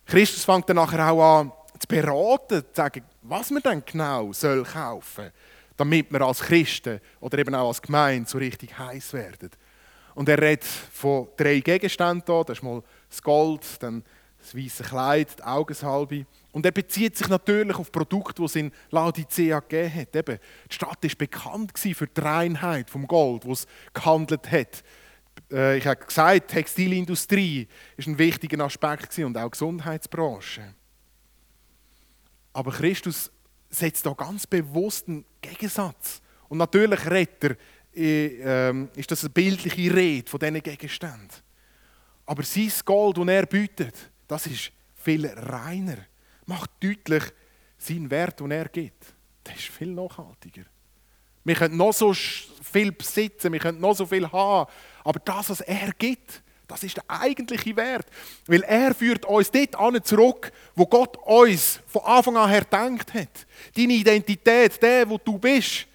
Christus 0.06 0.46
fängt 0.46 0.70
dann 0.70 0.76
nachher 0.76 1.12
auch 1.12 1.40
an, 1.40 1.52
zu 1.80 1.88
beraten, 1.88 2.62
zu 2.62 2.74
sagen, 2.74 3.04
was 3.22 3.52
man 3.52 3.62
dann 3.62 3.84
genau 3.86 4.34
soll 4.34 4.64
kaufen 4.64 5.32
damit 5.78 6.12
wir 6.12 6.22
als 6.22 6.40
Christen 6.40 7.02
oder 7.20 7.38
eben 7.38 7.56
auch 7.56 7.68
als 7.68 7.82
Gemeinde 7.82 8.30
so 8.30 8.38
richtig 8.38 8.78
heiß 8.78 9.14
werden. 9.14 9.50
Und 10.14 10.30
er 10.30 10.42
redet 10.42 10.64
von 10.64 11.28
drei 11.36 11.60
Gegenständen 11.60 12.24
hier. 12.26 12.44
Das 12.46 12.58
ist 12.58 12.64
mal 12.64 12.82
das 13.10 13.22
Gold, 13.22 13.64
dann 13.82 14.04
das 14.40 14.56
weiße 14.56 14.84
Kleid, 14.84 15.40
die 15.40 15.44
Augensalbe. 15.44 16.26
Und 16.52 16.66
er 16.66 16.72
bezieht 16.72 17.18
sich 17.18 17.28
natürlich 17.28 17.76
auf 17.76 17.92
Produkte, 17.92 18.42
die 18.42 18.46
es 18.46 18.56
in 18.56 18.72
Laodicea 18.92 19.60
gegeben 19.60 19.94
hat. 19.94 20.16
Eben, 20.16 20.40
die 20.70 20.74
Stadt 20.74 21.04
war 21.04 21.12
bekannt 21.18 21.78
für 21.78 22.08
die 22.08 22.22
Reinheit 22.22 22.90
vom 22.90 23.08
Gold, 23.08 23.44
das 23.44 23.60
es 23.60 23.68
gehandelt 23.94 24.50
hat. 24.50 24.84
Äh, 25.52 25.78
ich 25.78 25.88
habe 25.88 26.06
gesagt, 26.06 26.52
die 26.52 26.54
Textilindustrie 26.56 27.68
ist 27.98 28.08
ein 28.08 28.18
wichtiger 28.18 28.64
Aspekt 28.64 29.18
und 29.20 29.38
auch 29.38 29.46
die 29.46 29.52
Gesundheitsbranche. 29.52 30.76
Aber 32.56 32.72
Christus 32.72 33.30
setzt 33.70 34.06
da 34.06 34.14
ganz 34.14 34.48
bewusst 34.48 35.10
einen 35.10 35.26
Gegensatz. 35.42 36.22
Und 36.48 36.58
natürlich 36.58 37.06
redet 37.06 37.44
er, 37.44 37.58
äh, 37.94 38.70
ähm, 38.70 38.90
ist 38.96 39.12
das 39.12 39.26
eine 39.26 39.32
bildliche 39.32 39.94
Rede 39.94 40.30
von 40.30 40.40
diesen 40.40 40.64
Gegenständen. 40.64 41.44
Aber 42.26 42.44
sein 42.44 42.72
Gold, 42.86 43.18
das 43.18 43.28
er 43.28 43.46
bietet, 43.46 44.10
das 44.26 44.48
ist 44.48 44.72
viel 44.96 45.28
reiner. 45.28 45.98
Macht 46.46 46.72
deutlich 46.82 47.24
seinen 47.78 48.10
Wert, 48.10 48.40
den 48.40 48.52
er 48.52 48.70
gibt. 48.70 49.04
Der 49.46 49.54
ist 49.54 49.66
viel 49.66 49.92
nachhaltiger. 49.92 50.64
Wir 51.44 51.56
können 51.56 51.76
noch 51.76 51.92
so 51.92 52.14
viel 52.14 52.94
besitzen, 52.94 53.52
wir 53.52 53.60
können 53.60 53.82
noch 53.82 53.96
so 53.96 54.06
viel 54.06 54.32
haben, 54.32 54.72
aber 55.04 55.20
das, 55.20 55.50
was 55.50 55.60
er 55.60 55.92
gibt, 55.92 56.42
das 56.68 56.84
ist 56.84 56.98
der 56.98 57.04
eigentliche 57.08 57.76
Wert. 57.76 58.08
Weil 58.48 58.64
er 58.64 58.94
führt 58.94 59.26
uns 59.26 59.52
dort 59.52 59.76
an 59.76 60.04
zurück, 60.04 60.52
wo 60.76 60.86
Gott 60.86 61.18
uns 61.26 61.80
von 61.88 62.04
Anfang 62.04 62.38
an 62.38 62.50
her 62.50 62.62
gedacht 62.62 63.14
hat. 63.14 63.46
Deine 63.76 63.94
Identität, 63.94 64.82
der, 64.82 65.10
wo 65.10 65.18
du 65.18 65.38
bist, 65.38 65.88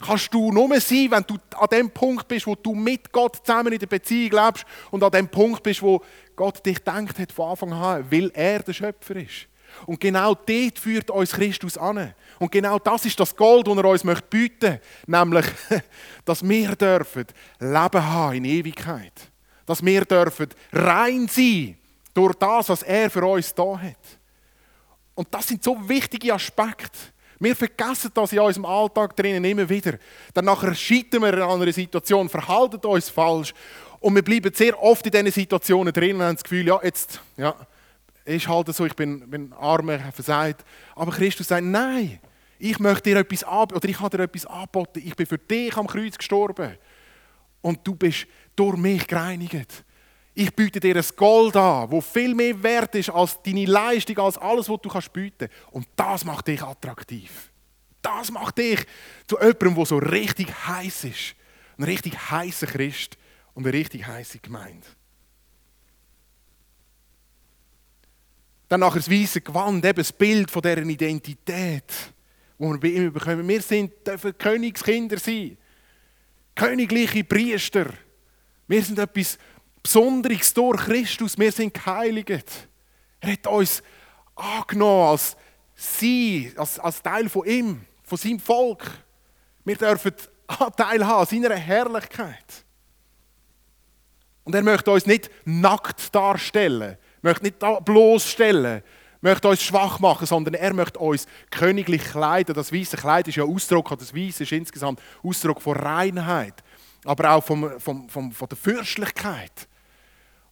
kannst 0.00 0.32
du 0.32 0.50
nur 0.50 0.68
sein, 0.80 1.10
wenn 1.10 1.24
du 1.24 1.36
an 1.56 1.68
dem 1.70 1.90
Punkt 1.90 2.26
bist, 2.26 2.46
wo 2.46 2.54
du 2.54 2.74
mit 2.74 3.12
Gott 3.12 3.36
zusammen 3.44 3.72
in 3.72 3.78
der 3.78 3.86
Beziehung 3.86 4.44
lebst 4.44 4.64
und 4.90 5.02
an 5.02 5.10
dem 5.10 5.28
Punkt 5.28 5.62
bist, 5.62 5.82
wo 5.82 6.02
Gott 6.34 6.64
dich 6.64 6.76
gedacht 6.76 7.18
hat 7.18 7.32
von 7.32 7.50
Anfang 7.50 7.72
an, 7.72 8.10
weil 8.10 8.30
er 8.34 8.60
der 8.60 8.72
Schöpfer 8.72 9.16
ist. 9.16 9.46
Und 9.86 10.00
genau 10.00 10.34
dort 10.34 10.78
führt 10.78 11.10
uns 11.10 11.32
Christus 11.32 11.78
an. 11.78 12.14
Und 12.38 12.50
genau 12.50 12.78
das 12.78 13.04
ist 13.04 13.20
das 13.20 13.36
Gold, 13.36 13.68
das 13.68 13.76
er 13.76 13.84
uns 13.84 14.04
möchte 14.04 14.26
bieten 14.28 14.70
möchte. 14.70 14.80
Nämlich, 15.06 15.46
dass 16.24 16.48
wir 16.48 16.74
dürfen 16.74 17.26
Leben 17.60 18.04
haben 18.04 18.34
in 18.36 18.44
Ewigkeit 18.46 19.29
dass 19.70 19.84
wir 19.84 20.04
dürfen 20.04 20.48
rein 20.72 21.28
sein 21.28 21.76
durch 22.12 22.34
das, 22.34 22.68
was 22.68 22.82
er 22.82 23.08
für 23.08 23.24
uns 23.24 23.54
da 23.54 23.78
hat. 23.78 24.18
Und 25.14 25.32
das 25.32 25.46
sind 25.46 25.62
so 25.62 25.88
wichtige 25.88 26.34
Aspekte. 26.34 26.98
Wir 27.38 27.54
vergessen 27.54 28.10
das 28.12 28.32
in 28.32 28.40
unserem 28.40 28.64
Alltag 28.64 29.14
drinnen 29.14 29.44
immer 29.44 29.68
wieder. 29.68 29.96
Dann 30.34 30.46
nachher 30.46 30.74
scheitern 30.74 31.22
wir 31.22 31.34
in 31.34 31.42
einer 31.42 31.72
Situation, 31.72 32.28
verhalten 32.28 32.84
uns 32.84 33.10
falsch 33.10 33.54
und 34.00 34.12
wir 34.16 34.22
bleiben 34.22 34.52
sehr 34.52 34.76
oft 34.82 35.06
in 35.06 35.12
diesen 35.12 35.30
Situationen 35.30 35.92
drin 35.92 36.16
und 36.16 36.22
haben 36.22 36.34
das 36.34 36.42
Gefühl, 36.42 36.66
ja, 36.66 36.80
jetzt, 36.82 37.20
ja, 37.36 37.54
ist 38.24 38.48
halt 38.48 38.74
so, 38.74 38.84
ich 38.86 38.96
bin, 38.96 39.30
bin 39.30 39.52
armer, 39.52 40.00
versagt. 40.12 40.64
Aber 40.96 41.12
Christus 41.12 41.46
sagt, 41.46 41.64
nein, 41.64 42.18
ich 42.58 42.80
möchte 42.80 43.10
dir 43.10 43.18
etwas 43.18 43.44
anbieten, 43.44 43.76
oder 43.76 43.88
ich 43.88 44.00
habe 44.00 44.16
dir 44.16 44.24
etwas 44.24 44.46
angeboten, 44.46 45.00
ich 45.04 45.14
bin 45.14 45.26
für 45.26 45.38
dich 45.38 45.76
am 45.76 45.86
Kreuz 45.86 46.18
gestorben. 46.18 46.76
Und 47.62 47.86
du 47.86 47.94
bist 47.94 48.26
durch 48.56 48.76
mich 48.76 49.06
gereinigt. 49.06 49.84
Ich 50.34 50.54
biete 50.54 50.80
dir 50.80 50.96
ein 50.96 51.04
Gold 51.16 51.56
an, 51.56 51.90
wo 51.90 52.00
viel 52.00 52.34
mehr 52.34 52.62
wert 52.62 52.94
ist 52.94 53.10
als 53.10 53.42
deine 53.42 53.66
Leistung, 53.66 54.18
als 54.18 54.38
alles, 54.38 54.68
was 54.68 54.80
du 54.80 54.88
kannst 54.88 55.12
bieten. 55.12 55.48
Und 55.70 55.86
das 55.96 56.24
macht 56.24 56.46
dich 56.46 56.62
attraktiv. 56.62 57.50
Das 58.00 58.30
macht 58.30 58.58
dich 58.58 58.86
zu 59.26 59.36
jemandem, 59.38 59.74
der 59.74 59.86
so 59.86 59.98
richtig 59.98 60.48
heiß 60.66 61.04
ist. 61.04 61.34
Ein 61.76 61.84
richtig 61.84 62.30
heißer 62.30 62.66
Christ 62.66 63.18
und 63.54 63.66
eine 63.66 63.72
richtig 63.76 64.06
heiße 64.06 64.38
Gemeinde. 64.38 64.86
Dann 68.68 68.80
nachher 68.80 69.00
das 69.00 69.10
weiße 69.10 69.40
Gewand, 69.40 69.84
eben 69.84 69.96
das 69.96 70.12
Bild 70.12 70.50
von 70.50 70.62
dieser 70.62 70.78
Identität, 70.78 71.92
die 72.58 72.64
wir 72.64 72.78
bei 72.78 72.88
ihm 72.88 73.12
bekommen. 73.12 73.48
Wir 73.48 73.60
sind, 73.62 74.06
dürfen 74.06 74.38
Königskinder 74.38 75.18
sein. 75.18 75.58
Königliche 76.60 77.24
Priester. 77.24 77.86
Wir 78.68 78.82
sind 78.82 78.98
etwas 78.98 79.38
Besonderes 79.82 80.52
durch 80.52 80.76
Christus. 80.82 81.38
Wir 81.38 81.50
sind 81.50 81.72
geheiligt. 81.72 82.68
Er 83.20 83.32
hat 83.32 83.46
uns 83.46 83.82
angenommen 84.34 85.08
als 85.08 85.38
sie, 85.74 86.52
als, 86.56 86.78
als 86.78 87.00
Teil 87.00 87.30
von 87.30 87.46
ihm, 87.46 87.80
von 88.02 88.18
seinem 88.18 88.40
Volk. 88.40 88.84
Wir 89.64 89.76
dürfen 89.76 90.12
Anteil 90.48 91.06
haben 91.06 91.20
an 91.20 91.26
seiner 91.26 91.56
Herrlichkeit. 91.56 92.66
Und 94.44 94.54
er 94.54 94.62
möchte 94.62 94.90
uns 94.90 95.06
nicht 95.06 95.30
nackt 95.46 96.14
darstellen, 96.14 96.98
möchte 97.22 97.44
nicht 97.44 97.58
bloßstellen, 97.58 98.82
möchte 99.20 99.48
uns 99.48 99.62
schwach 99.62 99.98
machen, 99.98 100.26
sondern 100.26 100.54
er 100.54 100.72
möchte 100.72 100.98
uns 100.98 101.26
königlich 101.50 102.04
kleiden. 102.04 102.54
Das 102.54 102.72
weiße 102.72 102.96
Kleid 102.96 103.28
ist 103.28 103.36
ja 103.36 103.44
Ausdruck, 103.44 103.90
das 103.98 104.14
Weiße 104.14 104.44
ist 104.44 104.52
insgesamt 104.52 105.00
Ausdruck 105.22 105.60
von 105.60 105.76
Reinheit 105.76 106.62
aber 107.04 107.32
auch 107.32 107.44
vom, 107.44 107.80
vom, 107.80 108.08
vom, 108.08 108.32
von 108.32 108.48
der 108.48 108.58
Fürstlichkeit. 108.58 109.68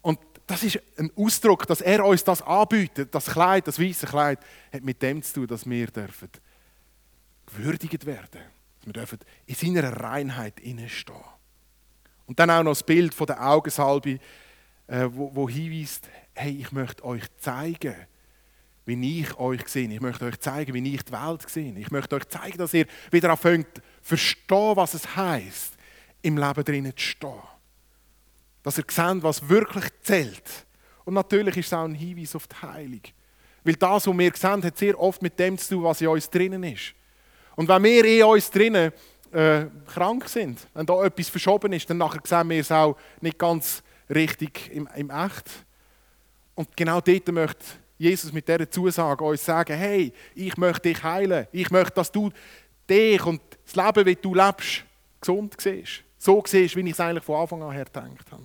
Und 0.01 0.19
das 0.47 0.63
ist 0.63 0.81
ein 0.97 1.11
Ausdruck, 1.17 1.67
dass 1.67 1.81
er 1.81 2.05
uns 2.05 2.25
das 2.25 2.43
anbietet. 2.43 3.15
Das 3.15 3.27
Kleid, 3.27 3.67
das 3.67 3.79
weiße 3.79 4.07
Kleid, 4.07 4.41
hat 4.73 4.83
mit 4.83 5.03
dem 5.03 5.23
zu 5.23 5.35
tun, 5.35 5.47
dass 5.47 5.69
wir 5.69 5.87
dürfen 5.89 6.31
gewürdigt 7.47 8.07
werden. 8.07 8.41
Wir 8.85 8.93
dürfen 8.93 9.19
in 9.47 9.55
seiner 9.55 9.93
Reinheit 9.93 10.61
innestehen. 10.61 11.17
Und 12.27 12.39
dann 12.39 12.51
auch 12.51 12.63
noch 12.63 12.73
das 12.73 12.83
Bild 12.83 13.15
von 13.15 13.27
der 13.27 13.47
Augensalbe, 13.47 14.19
äh, 14.87 15.07
wo, 15.11 15.35
wo 15.35 15.49
hinweist, 15.49 16.09
hey, 16.35 16.59
ich 16.61 16.73
möchte 16.73 17.05
euch 17.05 17.25
zeigen, 17.39 17.95
wie 18.89 19.21
ich 19.21 19.39
euch 19.39 19.69
sehe. 19.69 19.87
Ich 19.89 20.01
möchte 20.01 20.25
euch 20.25 20.41
zeigen, 20.41 20.73
wie 20.73 20.95
ich 20.95 21.05
die 21.05 21.13
Welt 21.13 21.49
sehe. 21.49 21.79
Ich 21.79 21.91
möchte 21.91 22.17
euch 22.17 22.27
zeigen, 22.29 22.57
dass 22.57 22.73
ihr 22.73 22.87
wieder 23.11 23.31
anfängt, 23.31 23.83
verstehen, 24.01 24.77
was 24.77 24.95
es 24.95 25.15
heißt, 25.15 25.75
im 26.23 26.39
Leben 26.39 26.65
drinnen 26.65 26.97
zu 26.97 27.05
stehen. 27.05 27.33
Dass 28.63 28.79
ihr 28.79 28.85
seht, 28.89 29.23
was 29.23 29.47
wirklich 29.47 29.85
zählt. 30.03 30.67
Und 31.05 31.15
natürlich 31.15 31.59
ist 31.59 31.67
es 31.67 31.73
auch 31.75 31.85
ein 31.85 31.95
Hinweis 31.95 32.35
auf 32.35 32.47
die 32.47 32.57
Heilung. 32.63 33.03
Weil 33.63 33.75
das, 33.75 34.07
was 34.07 34.19
wir 34.19 34.33
sehen, 34.35 34.65
hat 34.65 34.79
sehr 34.79 34.99
oft 34.99 35.21
mit 35.21 35.39
dem 35.39 35.59
zu 35.59 35.75
tun, 35.75 35.85
was 35.85 36.01
in 36.01 36.09
uns 36.09 36.31
drinnen 36.31 36.65
ist. 36.65 36.95
Und 37.57 37.69
wenn 37.69 37.85
wir 37.85 38.05
in 38.07 38.25
uns 38.25 38.51
drinnen 38.51 38.91
äh, 39.33 39.67
krank 39.87 40.27
sind, 40.31 40.67
wenn 40.73 40.87
da 40.87 41.05
etwas 41.05 41.29
verschoben 41.29 41.75
ist, 41.75 41.91
dann 41.91 41.99
nachher 41.99 42.23
sehen 42.25 42.49
wir 42.49 42.61
es 42.61 42.73
auch 42.73 42.97
nicht 43.21 43.39
ganz 43.39 43.83
richtig 44.09 44.71
im, 44.73 44.89
im 44.97 45.11
Echt. 45.11 45.45
Und 46.55 46.75
genau 46.75 47.03
dort 47.03 47.29
möchte 47.29 47.65
Jesus 47.99 48.33
mit 48.33 48.47
dieser 48.47 48.71
Zusage 48.71 49.25
uns 49.25 49.45
sagen, 49.45 49.77
hey, 49.77 50.13
ich 50.35 50.57
möchte 50.57 50.89
dich 50.89 51.03
heilen. 51.03 51.47
Ich 51.53 51.71
möchte, 51.71 51.95
dass 51.95 52.13
du 52.13 52.31
dich 52.89 53.25
und 53.27 53.41
das 53.65 53.75
Leben, 53.75 54.07
wie 54.07 54.17
du 54.17 54.35
lebst, 54.35 54.85
gesund 55.21 55.55
siehst 55.61 56.05
so 56.19 56.43
siehst, 56.45 56.77
wie 56.77 56.81
ich 56.81 56.91
es 56.91 57.01
eigentlich 57.01 57.25
von 57.25 57.41
Anfang 57.41 57.63
an 57.63 57.71
her 57.71 57.85
gedacht 57.85 58.33
habe. 58.33 58.43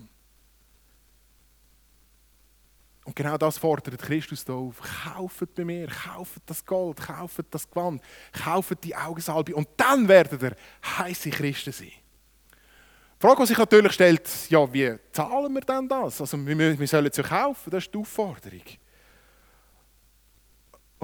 Und 3.06 3.16
genau 3.16 3.38
das 3.38 3.58
fordert 3.58 4.00
Christus 4.00 4.46
hier 4.46 4.56
auf. 4.56 4.80
Kauft 5.04 5.56
bei 5.56 5.66
mir, 5.66 5.88
kauft 5.88 6.42
das 6.46 6.66
Gold, 6.66 6.98
kauft 6.98 7.44
das 7.52 7.70
Gewand, 7.70 8.02
kauft 8.32 8.82
die 8.84 8.96
Augensalbe 8.96 9.54
und 9.56 9.68
dann 9.76 10.08
werdet 10.08 10.42
ihr 10.42 10.56
heiße 10.98 11.32
Christen 11.32 11.74
sein. 11.74 11.92
Die 11.92 13.28
Frage, 13.28 13.42
die 13.42 13.48
sich 13.48 13.58
natürlich 13.58 13.92
stellt, 13.92 14.30
ja, 14.50 14.72
wie 14.72 14.96
zahlen 15.12 15.54
wir 15.54 15.62
denn 15.62 15.90
das? 15.90 16.22
Also 16.22 16.38
wir, 16.46 16.80
wir 16.80 16.88
sollen 16.88 17.08
es 17.08 17.18
ja 17.18 17.24
kaufen, 17.24 17.70
das 17.72 17.86
ist 17.86 17.94
die 17.94 17.98
Aufforderung. 17.98 18.62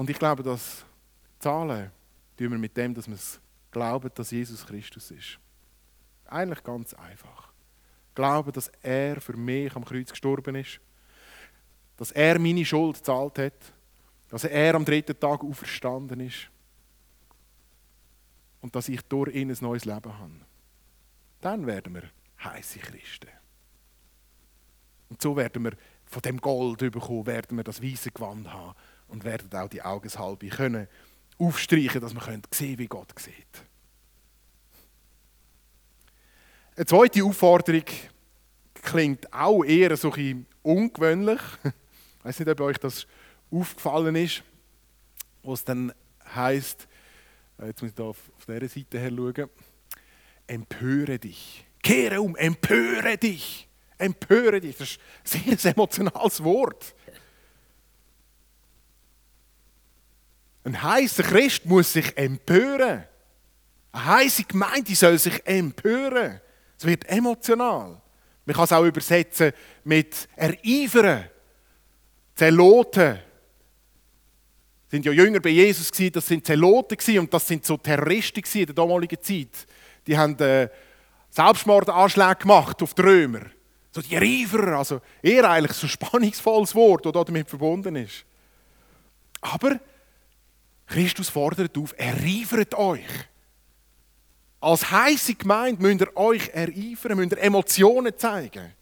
Und 0.00 0.08
ich 0.08 0.18
glaube, 0.18 0.42
dass 0.42 0.82
zahlen 1.40 1.90
tun 2.38 2.52
wir 2.52 2.58
mit 2.58 2.74
dem, 2.74 2.94
dass 2.94 3.06
wir 3.06 3.18
glauben, 3.70 4.10
dass 4.14 4.30
Jesus 4.30 4.64
Christus 4.64 5.10
ist. 5.10 5.38
Eigentlich 6.24 6.64
ganz 6.64 6.94
einfach. 6.94 7.52
Glauben, 8.14 8.50
dass 8.50 8.68
er 8.80 9.20
für 9.20 9.36
mich 9.36 9.76
am 9.76 9.84
Kreuz 9.84 10.08
gestorben 10.08 10.54
ist 10.54 10.80
dass 11.98 12.12
er 12.12 12.38
meine 12.38 12.64
Schuld 12.64 12.96
gezahlt 12.96 13.38
hat, 13.38 13.74
dass 14.30 14.44
er 14.44 14.74
am 14.74 14.86
dritten 14.86 15.20
Tag 15.20 15.44
auferstanden 15.44 16.20
ist 16.20 16.48
und 18.62 18.74
dass 18.74 18.88
ich 18.88 19.02
durch 19.02 19.34
ihn 19.34 19.50
ein 19.50 19.58
neues 19.60 19.84
Leben 19.84 20.18
habe. 20.18 20.46
Dann 21.42 21.66
werden 21.66 21.92
wir 21.92 22.04
heiße 22.42 22.78
Christen. 22.78 23.28
Und 25.10 25.20
so 25.20 25.36
werden 25.36 25.62
wir 25.62 25.72
von 26.06 26.22
dem 26.22 26.40
Gold 26.40 26.78
bekommen, 26.78 27.26
werden 27.26 27.58
wir 27.58 27.64
das 27.64 27.82
weiße 27.82 28.12
Gewand 28.12 28.50
haben 28.50 28.74
und 29.10 29.24
werden 29.24 29.52
auch 29.52 29.68
die 29.68 29.82
Augensalbe 29.82 30.48
können 30.48 30.88
aufstreichen, 31.38 32.00
dass 32.00 32.14
wir 32.14 32.20
sehen 32.20 32.42
können, 32.50 32.78
wie 32.78 32.86
Gott 32.86 33.18
sieht. 33.18 33.64
Eine 36.76 36.86
zweite 36.86 37.24
Aufforderung 37.24 37.84
klingt 38.74 39.32
auch 39.32 39.64
eher 39.64 39.96
so 39.96 40.12
ein 40.12 40.46
ungewöhnlich. 40.62 41.40
Ich 41.64 42.24
weiß 42.24 42.38
nicht, 42.40 42.50
ob 42.50 42.60
euch 42.60 42.76
das 42.76 43.06
aufgefallen 43.50 44.14
ist, 44.14 44.42
wo 45.42 45.54
es 45.54 45.64
dann 45.64 45.92
heißt, 46.34 46.86
äh, 47.60 47.66
jetzt 47.68 47.80
muss 47.80 47.90
ich 47.90 47.94
da 47.94 48.04
auf, 48.04 48.18
auf 48.36 48.44
dieser 48.44 48.68
Seite 48.68 48.98
her 48.98 49.10
schauen, 49.10 49.48
empöre 50.46 51.18
dich. 51.18 51.64
Kehre 51.82 52.20
um, 52.20 52.36
empöre 52.36 53.16
dich. 53.16 53.68
Empöre 53.96 54.60
dich. 54.60 54.76
Das 54.76 54.98
ist 55.24 55.46
ein 55.46 55.56
sehr 55.56 55.72
emotionales 55.72 56.44
Wort. 56.44 56.94
Ein 60.64 60.82
heißer 60.82 61.22
Christ 61.22 61.64
muss 61.64 61.92
sich 61.92 62.16
empören. 62.16 63.04
Eine 63.92 64.06
heiße 64.06 64.44
Gemeinde 64.44 64.94
soll 64.94 65.18
sich 65.18 65.44
empören. 65.46 66.40
Es 66.78 66.84
wird 66.84 67.08
emotional. 67.08 68.00
Man 68.44 68.56
kann 68.56 68.64
es 68.64 68.72
auch 68.72 68.84
übersetzen 68.84 69.52
mit 69.84 70.28
ereifern. 70.36 71.28
Zeloten 72.34 73.18
sind 74.88 75.06
ja 75.06 75.12
Jünger 75.12 75.40
bei 75.40 75.50
Jesus 75.50 75.92
gewesen, 75.92 76.12
das 76.12 76.26
sind 76.26 76.44
Zeloten 76.44 77.18
und 77.18 77.32
das 77.32 77.46
sind 77.46 77.64
so 77.64 77.76
Terroristen 77.76 78.42
in 78.54 78.66
der 78.66 78.74
damaligen 78.74 79.22
Zeit. 79.22 79.66
Die 80.06 80.16
haben 80.16 80.36
äh, 80.40 80.68
Selbstmordanschläge 81.30 82.36
gemacht 82.36 82.82
auf 82.82 82.94
die 82.94 83.02
Römer. 83.02 83.42
So 83.92 84.00
die 84.00 84.16
Reifer, 84.16 84.78
also 84.78 85.00
eher 85.22 85.48
eigentlich 85.48 85.76
so 85.76 85.86
ein 85.86 85.90
spannungsvolles 85.90 86.74
Wort, 86.74 87.06
das 87.06 87.24
damit 87.24 87.48
verbunden 87.48 87.96
ist. 87.96 88.24
Aber 89.40 89.78
Christus 90.90 91.28
fordert 91.28 91.78
auf, 91.78 91.94
ereifert 91.96 92.74
euch. 92.74 93.06
Als 94.60 94.90
heisse 94.90 95.34
Gemeinde 95.34 95.80
müsst 95.80 96.00
ihr 96.00 96.16
euch 96.16 96.48
ereifern, 96.48 97.16
müsst 97.16 97.32
ihr 97.32 97.38
Emotionen 97.38 98.12
zeigen. 98.18 98.72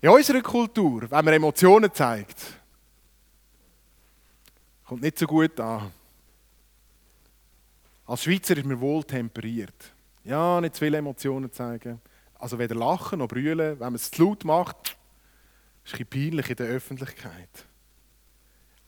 In 0.00 0.08
unserer 0.08 0.40
Kultur, 0.40 1.02
wenn 1.10 1.24
man 1.24 1.34
Emotionen 1.34 1.92
zeigt, 1.92 2.38
kommt 4.86 5.02
nicht 5.02 5.18
so 5.18 5.26
gut 5.26 5.60
an. 5.60 5.92
Als 8.06 8.22
Schweizer 8.22 8.56
ist 8.56 8.64
man 8.66 8.80
wohl 8.80 9.04
temperiert. 9.04 9.92
Ja, 10.24 10.58
nicht 10.60 10.74
zu 10.74 10.80
viele 10.80 10.98
Emotionen 10.98 11.52
zeigen. 11.52 12.00
Also 12.38 12.58
weder 12.58 12.74
lachen 12.74 13.18
noch 13.18 13.28
brüllen. 13.28 13.78
Wenn 13.78 13.78
man 13.78 13.94
es 13.94 14.10
zu 14.10 14.24
laut 14.24 14.42
macht, 14.44 14.96
ist 15.84 15.94
es 15.94 16.00
ein 16.00 16.06
peinlich 16.06 16.48
in 16.48 16.56
der 16.56 16.66
Öffentlichkeit. 16.66 17.66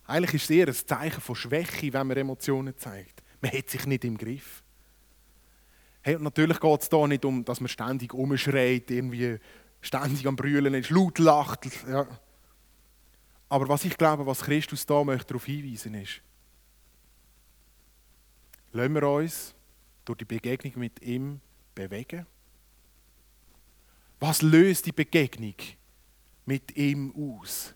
Eigentlich 0.07 0.35
ist 0.35 0.45
es 0.45 0.51
eher 0.51 0.69
ein 0.69 0.75
Zeichen 0.75 1.21
von 1.21 1.35
Schwäche, 1.35 1.93
wenn 1.93 2.07
man 2.07 2.17
Emotionen 2.17 2.77
zeigt. 2.77 3.23
Man 3.41 3.53
hat 3.53 3.69
sich 3.69 3.87
nicht 3.87 4.05
im 4.05 4.17
Griff. 4.17 4.63
Hey, 6.03 6.15
und 6.15 6.23
natürlich 6.23 6.61
geht 6.61 6.83
es 6.83 6.89
da 6.89 7.07
nicht 7.07 7.25
um, 7.25 7.45
dass 7.45 7.61
man 7.61 7.69
ständig 7.69 8.15
umschreit, 8.15 8.91
irgendwie 8.91 9.39
ständig 9.81 10.27
am 10.27 10.37
Brüllen 10.37 10.75
ist, 10.75 10.91
laut 10.91 11.19
lacht. 11.19 11.67
Ja. 11.89 12.07
Aber 13.49 13.69
was 13.69 13.85
ich 13.85 13.97
glaube, 13.97 14.27
was 14.27 14.43
Christus 14.43 14.87
da 14.87 15.03
möchte 15.05 15.29
darauf 15.29 15.47
hinweisen 15.47 15.95
ist, 15.95 16.21
lassen 18.73 18.95
wir 18.95 19.09
uns 19.09 19.55
durch 20.05 20.19
die 20.19 20.25
Begegnung 20.25 20.73
mit 20.77 21.03
ihm 21.03 21.41
bewegen? 21.75 22.27
Was 24.19 24.43
löst 24.43 24.87
die 24.87 24.93
Begegnung 24.93 25.55
mit 26.45 26.77
ihm 26.77 27.13
aus? 27.17 27.75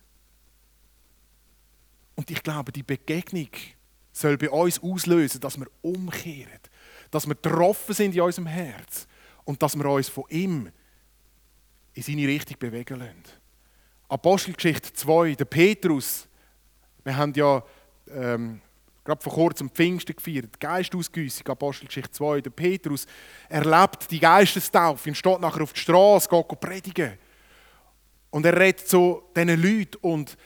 Und 2.14 2.30
ich 2.30 2.42
glaube, 2.42 2.72
die 2.72 2.82
Begegnung 2.82 3.50
soll 4.12 4.36
bei 4.36 4.50
uns 4.50 4.82
auslösen, 4.82 5.40
dass 5.40 5.58
wir 5.58 5.66
umkehren, 5.82 6.60
dass 7.10 7.26
wir 7.26 7.34
getroffen 7.34 7.94
sind 7.94 8.14
in 8.14 8.20
unserem 8.20 8.46
Herz 8.46 9.06
und 9.44 9.62
dass 9.62 9.76
wir 9.76 9.84
uns 9.86 10.08
von 10.08 10.24
ihm 10.28 10.70
in 11.94 12.02
seine 12.02 12.26
Richtung 12.26 12.58
bewegen 12.58 12.98
lassen. 12.98 13.40
Apostelgeschichte 14.08 14.92
2, 14.92 15.34
der 15.34 15.44
Petrus, 15.44 16.28
wir 17.04 17.16
haben 17.16 17.32
ja 17.34 17.62
ähm, 18.10 18.60
gerade 19.04 19.22
vor 19.22 19.32
kurzem 19.32 19.70
Pfingsten 19.70 20.14
gefeiert, 20.14 20.58
Geistausgüssung, 20.58 21.46
Apostelgeschichte 21.48 22.10
2, 22.12 22.40
der 22.42 22.50
Petrus 22.50 23.06
erlebt 23.48 24.10
die 24.10 24.20
Geistestaufe 24.20 25.08
und 25.08 25.14
steht 25.14 25.40
nachher 25.40 25.62
auf 25.62 25.72
die 25.72 25.80
Straße, 25.80 26.28
geht 26.28 26.60
predigen. 26.60 27.18
Und 28.30 28.46
er 28.46 28.58
redet 28.58 28.86
zu 28.86 29.22
diesen 29.36 29.60
Leuten 29.60 29.96
und 30.02 30.36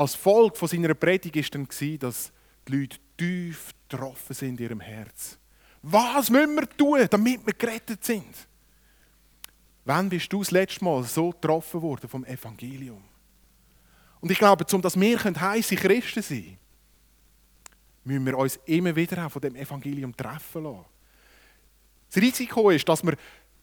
als 0.00 0.14
Folge 0.14 0.56
von 0.56 0.66
seiner 0.66 0.94
Predigt 0.94 1.54
war 1.54 1.66
dann, 1.66 1.98
dass 1.98 2.32
die 2.66 2.72
Leute 2.72 2.96
tief 3.18 3.74
getroffen 3.86 4.32
sind 4.32 4.58
in 4.58 4.64
ihrem 4.64 4.80
Herz. 4.80 5.38
Was 5.82 6.30
müssen 6.30 6.54
wir 6.54 6.66
tun, 6.70 7.06
damit 7.10 7.44
wir 7.44 7.52
gerettet 7.52 8.02
sind? 8.02 8.34
Wann 9.84 10.08
bist 10.08 10.32
du 10.32 10.38
das 10.38 10.52
letzte 10.52 10.82
Mal 10.82 11.02
so 11.04 11.30
getroffen 11.30 11.82
worden 11.82 12.08
vom 12.08 12.24
Evangelium? 12.24 13.02
Und 14.20 14.30
ich 14.30 14.38
glaube, 14.38 14.64
um 14.72 14.80
dass 14.80 14.98
wir 14.98 15.18
heiße 15.22 15.76
Christen 15.76 16.22
sein 16.22 16.42
können, 16.42 16.58
müssen 18.04 18.26
wir 18.26 18.38
uns 18.38 18.58
immer 18.64 18.96
wieder 18.96 19.26
auch 19.26 19.30
von 19.30 19.42
dem 19.42 19.54
Evangelium 19.54 20.16
treffen 20.16 20.64
lassen. 20.64 20.86
Das 22.10 22.22
Risiko 22.22 22.70
ist, 22.70 22.88
dass 22.88 23.04
wir, 23.04 23.16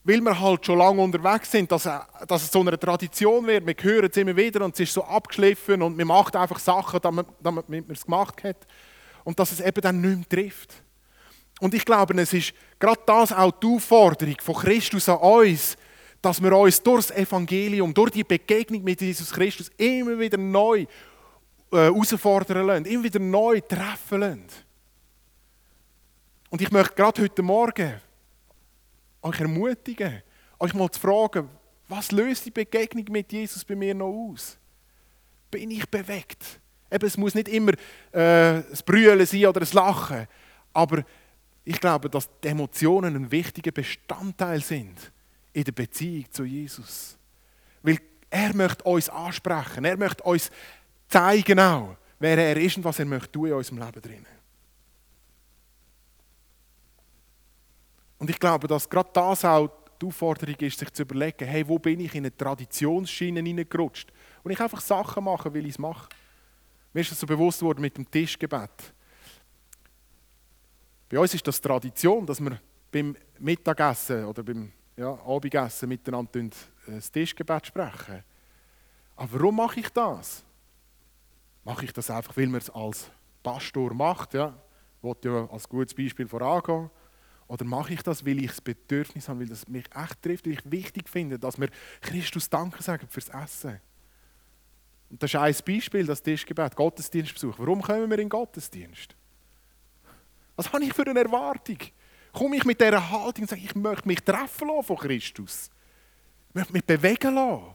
weil 0.08 0.22
wir 0.22 0.40
halt 0.40 0.64
schon 0.64 0.78
lange 0.78 1.02
unterwegs 1.02 1.50
sind, 1.50 1.70
dass, 1.70 1.82
dass 1.82 2.42
es 2.42 2.50
so 2.50 2.60
eine 2.60 2.78
Tradition 2.78 3.46
wird. 3.46 3.66
Wir 3.66 3.74
hören 3.78 4.08
es 4.10 4.16
immer 4.16 4.34
wieder 4.34 4.64
und 4.64 4.72
es 4.72 4.80
ist 4.80 4.94
so 4.94 5.04
abgeschliffen 5.04 5.82
und 5.82 5.98
man 5.98 6.06
macht 6.06 6.34
einfach 6.34 6.58
Sachen, 6.58 6.98
damit, 7.02 7.26
damit 7.42 7.68
man 7.68 7.84
es 7.90 8.06
gemacht 8.06 8.42
hat. 8.42 8.56
Und 9.22 9.38
dass 9.38 9.52
es 9.52 9.60
eben 9.60 9.82
dann 9.82 10.00
nicht 10.00 10.16
mehr 10.16 10.28
trifft. 10.44 10.72
Und 11.60 11.74
ich 11.74 11.84
glaube, 11.84 12.18
es 12.22 12.32
ist 12.32 12.54
gerade 12.78 13.02
das 13.04 13.34
auch 13.34 13.52
die 13.52 13.66
Aufforderung 13.66 14.36
von 14.40 14.54
Christus 14.54 15.10
an 15.10 15.18
uns, 15.18 15.76
dass 16.22 16.42
wir 16.42 16.56
uns 16.56 16.82
durch 16.82 17.08
das 17.08 17.16
Evangelium, 17.18 17.92
durch 17.92 18.10
die 18.10 18.24
Begegnung 18.24 18.82
mit 18.82 19.02
Jesus 19.02 19.30
Christus 19.30 19.70
immer 19.76 20.18
wieder 20.18 20.38
neu 20.38 20.86
äh, 21.70 21.76
herausfordern 21.76 22.66
lassen, 22.66 22.86
immer 22.86 23.04
wieder 23.04 23.20
neu 23.20 23.60
treffen 23.60 24.20
lassen. 24.20 24.46
Und 26.48 26.62
ich 26.62 26.70
möchte 26.70 26.94
gerade 26.94 27.20
heute 27.20 27.42
Morgen 27.42 28.00
euch 29.22 29.40
ermutigen, 29.40 30.22
euch 30.58 30.74
mal 30.74 30.90
zu 30.90 31.00
fragen, 31.00 31.48
was 31.88 32.12
löst 32.12 32.46
die 32.46 32.50
Begegnung 32.50 33.04
mit 33.10 33.32
Jesus 33.32 33.64
bei 33.64 33.74
mir 33.74 33.94
noch 33.94 34.12
aus? 34.12 34.58
Bin 35.50 35.70
ich 35.70 35.88
bewegt? 35.88 36.60
Eben, 36.90 37.06
es 37.06 37.16
muss 37.16 37.34
nicht 37.34 37.48
immer 37.48 37.72
äh, 38.12 38.62
das 38.70 38.82
Brüllen 38.82 39.24
sein 39.24 39.46
oder 39.46 39.60
das 39.60 39.72
Lachen, 39.72 40.26
aber 40.72 41.04
ich 41.64 41.80
glaube, 41.80 42.08
dass 42.08 42.28
die 42.42 42.48
Emotionen 42.48 43.14
ein 43.14 43.30
wichtiger 43.30 43.72
Bestandteil 43.72 44.62
sind 44.62 45.12
in 45.52 45.64
der 45.64 45.72
Beziehung 45.72 46.30
zu 46.30 46.44
Jesus. 46.44 47.18
Weil 47.82 47.98
er 48.30 48.54
möchte 48.54 48.84
uns 48.84 49.08
ansprechen, 49.08 49.84
er 49.84 49.96
möchte 49.96 50.22
uns 50.22 50.50
zeigen 51.08 51.60
auch, 51.60 51.96
wer 52.18 52.38
er 52.38 52.56
ist 52.56 52.76
und 52.76 52.84
was 52.84 52.98
er 52.98 53.06
möchte 53.06 53.32
tun 53.32 53.48
in 53.48 53.54
unserem 53.54 53.78
Leben 53.78 54.02
drin. 54.02 54.26
Und 58.18 58.30
ich 58.30 58.38
glaube, 58.38 58.66
dass 58.66 58.88
gerade 58.88 59.10
das 59.12 59.44
auch 59.44 59.70
die 60.00 60.06
Aufforderung 60.06 60.56
ist, 60.56 60.78
sich 60.78 60.92
zu 60.92 61.02
überlegen, 61.02 61.46
hey, 61.46 61.66
wo 61.66 61.78
bin 61.78 62.00
ich 62.00 62.14
in 62.14 62.24
eine 62.24 62.36
Traditionsschiene 62.36 63.40
hineingerutscht? 63.40 64.12
Und 64.42 64.50
ich 64.50 64.60
einfach 64.60 64.80
Sachen 64.80 65.24
mache, 65.24 65.52
weil 65.52 65.64
ich 65.64 65.72
es 65.72 65.78
mache. 65.78 66.08
Mir 66.92 67.00
ist 67.00 67.10
das 67.10 67.20
so 67.20 67.26
bewusst 67.26 67.62
worden 67.62 67.80
mit 67.80 67.96
dem 67.96 68.10
Tischgebet. 68.10 68.92
Bei 71.08 71.18
uns 71.18 71.34
ist 71.34 71.46
das 71.46 71.60
Tradition, 71.60 72.26
dass 72.26 72.40
wir 72.40 72.60
beim 72.90 73.16
Mittagessen 73.38 74.24
oder 74.24 74.42
beim 74.42 74.72
ja, 74.96 75.12
Abendessen 75.24 75.88
miteinander 75.88 76.40
äh, 76.40 76.50
das 76.86 77.10
Tischgebet 77.10 77.66
sprechen. 77.66 78.22
Aber 79.16 79.32
warum 79.32 79.56
mache 79.56 79.80
ich 79.80 79.88
das? 79.90 80.44
Mache 81.64 81.84
ich 81.84 81.92
das 81.92 82.10
einfach, 82.10 82.36
weil 82.36 82.46
man 82.46 82.60
es 82.60 82.70
als 82.70 83.10
Pastor 83.42 83.92
macht? 83.94 84.34
Ja? 84.34 84.54
Ich 85.02 85.24
ja 85.24 85.48
als 85.50 85.68
gutes 85.68 85.94
Beispiel 85.94 86.26
vorangehen. 86.26 86.90
Oder 87.48 87.64
mache 87.64 87.94
ich 87.94 88.02
das, 88.02 88.24
weil 88.24 88.38
ich 88.38 88.50
das 88.50 88.60
Bedürfnis 88.60 89.28
habe, 89.28 89.40
weil 89.40 89.48
das 89.48 89.66
mich 89.66 89.86
echt 89.94 90.22
trifft, 90.22 90.46
weil 90.46 90.52
ich 90.52 90.70
wichtig 90.70 91.08
finde, 91.08 91.38
dass 91.38 91.58
wir 91.58 91.68
Christus 92.02 92.48
Danke 92.48 92.82
sagen 92.82 93.08
fürs 93.08 93.30
Essen? 93.30 93.80
Und 95.10 95.22
das 95.22 95.32
ist 95.32 95.40
ein 95.40 95.56
Beispiel, 95.66 96.06
das 96.06 96.22
Tischgebet, 96.22 96.76
Gottesdienstbesuch. 96.76 97.58
Warum 97.58 97.80
kommen 97.80 98.10
wir 98.10 98.18
in 98.18 98.24
den 98.24 98.28
Gottesdienst? 98.28 99.16
Was 100.56 100.70
habe 100.70 100.84
ich 100.84 100.92
für 100.92 101.06
eine 101.06 101.20
Erwartung? 101.20 101.78
Komme 102.32 102.56
ich 102.56 102.64
mit 102.64 102.80
dieser 102.80 103.10
Haltung 103.10 103.44
und 103.44 103.48
sage, 103.48 103.62
ich 103.64 103.74
möchte 103.74 104.06
mich 104.06 104.20
treffen 104.20 104.68
lassen 104.68 104.82
von 104.82 104.98
Christus? 104.98 105.70
Ich 106.50 106.54
möchte 106.54 106.72
mich 106.74 106.84
bewegen 106.84 107.34
lassen? 107.34 107.74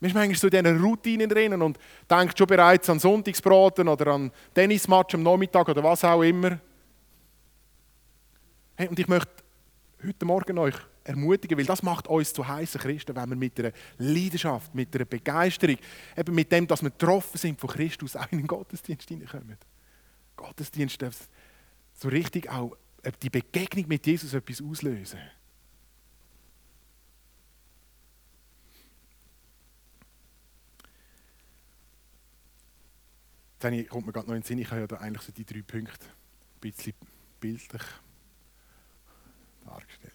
Man 0.00 0.10
ist 0.10 0.14
manchmal 0.14 0.36
so 0.36 0.46
in 0.48 0.64
diesen 0.64 0.80
Routinen 0.84 1.28
drin 1.28 1.60
und 1.60 1.78
denkt 2.08 2.38
schon 2.38 2.46
bereits 2.46 2.88
an 2.90 2.98
Sonntagsbraten 2.98 3.88
oder 3.88 4.08
an 4.08 4.32
Tennismatch 4.54 5.14
am 5.14 5.22
Nachmittag 5.22 5.68
oder 5.68 5.82
was 5.82 6.04
auch 6.04 6.22
immer. 6.22 6.58
Hey, 8.78 8.86
und 8.86 8.96
ich 8.96 9.08
möchte 9.08 9.42
heute 10.04 10.24
Morgen 10.24 10.56
euch 10.56 10.76
ermutigen, 11.02 11.58
weil 11.58 11.64
das 11.64 11.82
macht 11.82 12.06
uns 12.06 12.32
zu 12.32 12.46
heißen 12.46 12.80
Christen, 12.80 13.16
wenn 13.16 13.30
wir 13.30 13.34
mit 13.34 13.58
einer 13.58 13.72
Leidenschaft, 13.96 14.72
mit 14.72 14.94
einer 14.94 15.04
Begeisterung, 15.04 15.78
eben 16.16 16.32
mit 16.32 16.52
dem, 16.52 16.64
dass 16.64 16.80
wir 16.80 16.90
getroffen 16.90 17.38
sind 17.38 17.58
von 17.58 17.70
Christus, 17.70 18.14
auch 18.14 18.30
in 18.30 18.38
den 18.38 18.46
Gottesdienst 18.46 19.08
hineinkommen. 19.08 19.58
Gottesdienst 20.36 21.02
darf 21.02 21.28
so 21.92 22.06
richtig 22.06 22.48
auch 22.48 22.76
die 23.20 23.30
Begegnung 23.30 23.88
mit 23.88 24.06
Jesus 24.06 24.32
etwas 24.32 24.62
auslösen. 24.62 25.18
Dann 33.58 33.88
kommt 33.88 34.06
mir 34.06 34.12
gerade 34.12 34.28
noch 34.28 34.36
in 34.36 34.42
den 34.42 34.46
Sinn, 34.46 34.58
ich 34.60 34.70
habe 34.70 34.82
ja 34.82 34.86
da 34.86 34.98
eigentlich 34.98 35.22
so 35.22 35.32
die 35.32 35.44
drei 35.44 35.62
Punkte 35.62 36.06
ein 36.06 36.60
bisschen 36.60 36.94
bildlich 37.40 37.82
dargestellt. 39.68 40.14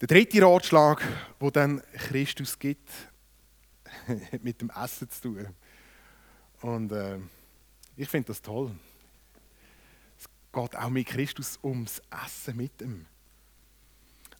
Der 0.00 0.08
dritte 0.08 0.42
Ratschlag, 0.42 1.00
wo 1.38 1.50
dann 1.50 1.80
Christus 1.92 2.58
gibt, 2.58 2.90
hat 4.32 4.42
mit 4.42 4.60
dem 4.60 4.70
Essen 4.70 5.08
zu 5.08 5.20
tun. 5.20 5.48
Und 6.60 6.90
äh, 6.90 7.18
ich 7.96 8.08
finde 8.08 8.28
das 8.28 8.42
toll. 8.42 8.74
Es 10.18 10.26
geht 10.52 10.76
auch 10.76 10.90
mit 10.90 11.06
Christus 11.06 11.58
ums 11.62 12.02
Essen 12.24 12.56
mit 12.56 12.82
ihm. 12.82 13.06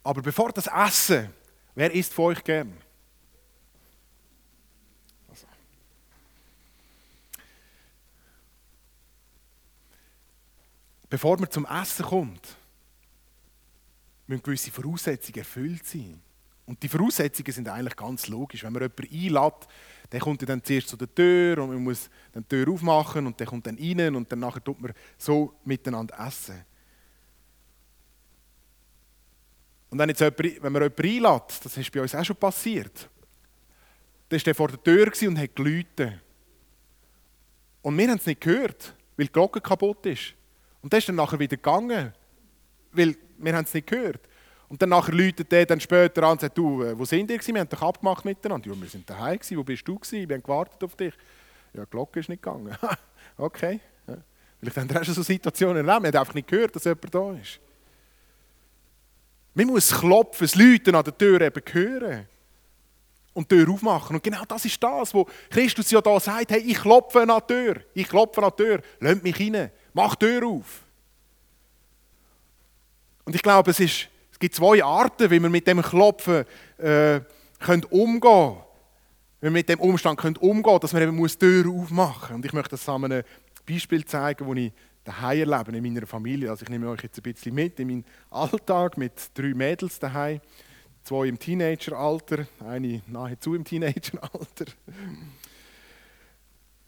Aber 0.03 0.21
bevor 0.21 0.53
das 0.53 0.67
Essen, 0.67 1.33
wer 1.77 1.93
isst 1.93 2.13
von 2.13 2.27
euch 2.27 2.43
gern? 2.43 2.77
Bevor 11.13 11.39
man 11.39 11.51
zum 11.51 11.67
Essen 11.67 12.07
kommt, 12.07 12.57
müssen 14.27 14.43
gewisse 14.43 14.71
Voraussetzungen 14.71 15.41
erfüllt 15.41 15.85
sein. 15.85 16.19
Und 16.65 16.83
die 16.83 16.89
Voraussetzungen 16.89 17.53
sind 17.53 17.69
eigentlich 17.69 17.97
ganz 17.97 18.29
logisch. 18.29 18.65
Wenn 18.65 18.73
man 18.73 18.81
jemanden 18.81 19.15
einlädt, 19.15 19.69
der 20.11 20.21
kommt 20.21 20.49
dann 20.49 20.65
zuerst 20.65 20.89
zu 20.89 20.97
der 20.97 21.15
Tür 21.15 21.59
und 21.59 21.69
man 21.69 21.85
muss 21.85 22.09
dann 22.33 22.45
die 22.45 22.49
Tür 22.49 22.73
aufmachen 22.73 23.27
und 23.27 23.39
der 23.39 23.47
kommt 23.47 23.67
dann 23.67 23.77
rein 23.77 24.17
und 24.17 24.33
dann 24.33 24.39
nachher 24.39 24.65
tut 24.65 24.81
man 24.81 24.95
so 25.19 25.53
miteinander 25.67 26.19
essen. 26.19 26.65
Und 29.91 29.99
wenn, 29.99 30.09
jetzt 30.09 30.23
jemand, 30.23 30.39
wenn 30.63 30.73
man 30.73 30.83
jemanden 30.83 31.27
einlädt, 31.27 31.61
das 31.63 31.77
ist 31.77 31.93
bei 31.93 32.01
uns 32.01 32.15
auch 32.15 32.25
schon 32.25 32.37
passiert, 32.37 33.11
dann 34.31 34.39
war 34.39 34.45
der 34.45 34.55
vor 34.55 34.69
der 34.69 34.83
Tür 34.83 35.29
und 35.29 35.39
hat 35.39 35.55
geläutet. 35.55 36.23
Und 37.83 37.99
wir 37.99 38.09
haben 38.09 38.17
es 38.17 38.25
nicht 38.25 38.41
gehört, 38.41 38.95
weil 39.19 39.27
die 39.27 39.33
Glocke 39.33 39.61
kaputt 39.61 40.07
ist. 40.07 40.37
Und 40.83 40.93
der 40.93 40.99
ist 40.99 41.09
dann 41.09 41.17
nachher 41.17 41.39
wieder 41.39 41.57
gegangen, 41.57 42.13
weil 42.93 43.17
wir 43.39 43.57
haben 43.57 43.65
es 43.65 43.73
nicht 43.73 43.87
gehört. 43.87 44.21
Und 44.69 44.81
dann 44.81 44.89
nachher 44.89 45.13
läutet 45.13 45.53
der 45.53 45.67
dann 45.67 45.81
später 45.81 46.23
an 46.23 46.33
und 46.33 46.41
sagt, 46.41 46.57
du, 46.57 46.83
äh, 46.83 46.99
wo 46.99 47.05
sind 47.05 47.31
ihr 47.31 47.37
gewesen? 47.37 47.55
Wir 47.55 47.61
haben 47.61 47.69
doch 47.69 47.83
abgemacht 47.83 48.25
miteinander. 48.25 48.71
Ja, 48.71 48.81
wir 48.81 48.89
sind 48.89 49.09
daheim 49.09 49.39
gewesen. 49.39 49.59
Wo 49.59 49.65
bist 49.65 49.87
du 49.87 49.99
gewesen? 49.99 50.29
Wir 50.29 50.35
haben 50.35 50.43
gewartet 50.43 50.83
auf 50.83 50.97
dich. 50.97 51.13
Ja, 51.75 51.85
die 51.85 51.91
Glocke 51.91 52.21
ist 52.21 52.29
nicht 52.31 52.43
gegangen. 52.43 52.75
okay. 53.37 53.81
Ja. 54.07 54.17
Vielleicht 54.59 54.77
haben 54.79 54.89
wir 54.89 55.05
schon 55.05 55.15
so 55.15 55.23
Situationen 55.23 55.87
erlebt. 55.87 56.05
Wir 56.05 56.09
haben 56.09 56.21
einfach 56.21 56.35
nicht 56.35 56.49
gehört, 56.49 56.75
dass 56.75 56.85
jemand 56.85 57.15
da 57.15 57.33
ist. 57.33 57.61
Man 59.55 59.67
muss 59.67 59.91
klopfen, 59.91 60.47
das 60.47 60.55
Läuten 60.55 60.95
an 60.95 61.05
der 61.05 61.19
Tür 61.19 61.41
eben 61.43 61.63
hören. 61.71 62.27
Und 63.35 63.51
die 63.51 63.57
Tür 63.57 63.75
aufmachen. 63.75 64.17
Und 64.17 64.23
genau 64.23 64.45
das 64.49 64.65
ist 64.65 64.83
das, 64.83 65.13
wo 65.13 65.27
Christus 65.51 65.91
ja 65.91 66.01
da 66.01 66.19
sagt, 66.19 66.51
hey, 66.51 66.61
ich 66.61 66.79
klopfe 66.79 67.21
an 67.21 67.29
die 67.29 67.53
Tür. 67.53 67.77
Ich 67.93 68.09
klopfe 68.09 68.43
an 68.43 68.53
die 68.57 68.63
Tür. 68.63 68.83
Lasst 69.01 69.23
mich 69.23 69.39
rein. 69.39 69.71
Mach 69.93 70.15
die 70.15 70.27
Tür 70.27 70.47
auf. 70.47 70.83
Und 73.25 73.35
ich 73.35 73.43
glaube, 73.43 73.71
es, 73.71 73.81
ist, 73.81 74.09
es 74.33 74.39
gibt 74.39 74.55
zwei 74.55 74.83
Arten, 74.83 75.31
wie 75.31 75.41
wir 75.41 75.49
mit 75.49 75.67
dem 75.67 75.83
Klopfen 75.83 76.45
äh, 76.79 77.21
können 77.59 77.85
umgehen. 77.91 78.57
Wie 79.41 79.47
wir 79.47 79.51
mit 79.51 79.69
dem 79.69 79.81
Umstand 79.81 80.19
können 80.19 80.37
umgehen 80.37 80.79
dass 80.81 80.93
man 80.93 81.03
eben 81.03 81.17
muss 81.17 81.39
die 81.39 81.47
Tür 81.47 81.71
aufmachen 81.71 82.29
muss. 82.29 82.37
Und 82.37 82.45
ich 82.45 82.53
möchte 82.53 82.71
das 82.71 82.89
an 82.89 83.05
einem 83.05 83.23
Beispiel 83.67 84.05
zeigen, 84.05 84.47
das 84.47 84.57
ich 84.57 84.73
daheim 85.05 85.51
erlebe, 85.51 85.77
in 85.77 85.83
meiner 85.83 86.07
Familie. 86.07 86.51
Also 86.51 86.65
ich 86.65 86.69
nehme 86.69 86.89
euch 86.89 87.03
jetzt 87.03 87.19
ein 87.19 87.23
bisschen 87.23 87.55
mit 87.55 87.79
in 87.81 87.89
meinen 87.89 88.05
Alltag 88.31 88.97
mit 88.97 89.31
drei 89.35 89.55
Mädels 89.55 89.99
daheim. 89.99 90.41
Zwei 91.05 91.27
im 91.27 91.39
Teenageralter, 91.39 92.47
eine 92.61 93.03
nahezu 93.09 93.55
im 93.55 93.65
Teenageralter. 93.65 94.67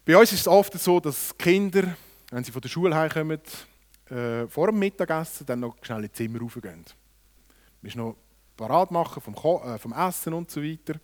Bei 0.05 0.17
uns 0.17 0.33
ist 0.33 0.41
es 0.41 0.49
oft 0.49 0.79
so, 0.79 1.01
dass 1.01 1.37
Kinder, 1.37 1.97
wenn 2.35 2.43
sie 2.43 2.51
von 2.51 2.61
der 2.61 2.69
Schule 2.69 2.97
heimkommen, 2.97 3.41
äh, 4.11 4.49
vor 4.49 4.67
dem 4.67 4.81
Mittagessen 4.81 5.47
dann 5.47 5.61
noch 5.61 5.77
schnell 5.83 6.03
ins 6.03 6.15
Zimmer 6.15 6.41
raufgehen. 6.41 6.85
Wir 7.81 7.97
noch 7.97 8.17
parat 8.57 8.91
machen 8.91 9.23
vom, 9.23 9.35
äh, 9.35 9.79
vom 9.79 9.93
Essen 9.93 10.35
und 10.35 10.51
so 10.51 10.61
weiter. 10.61 10.99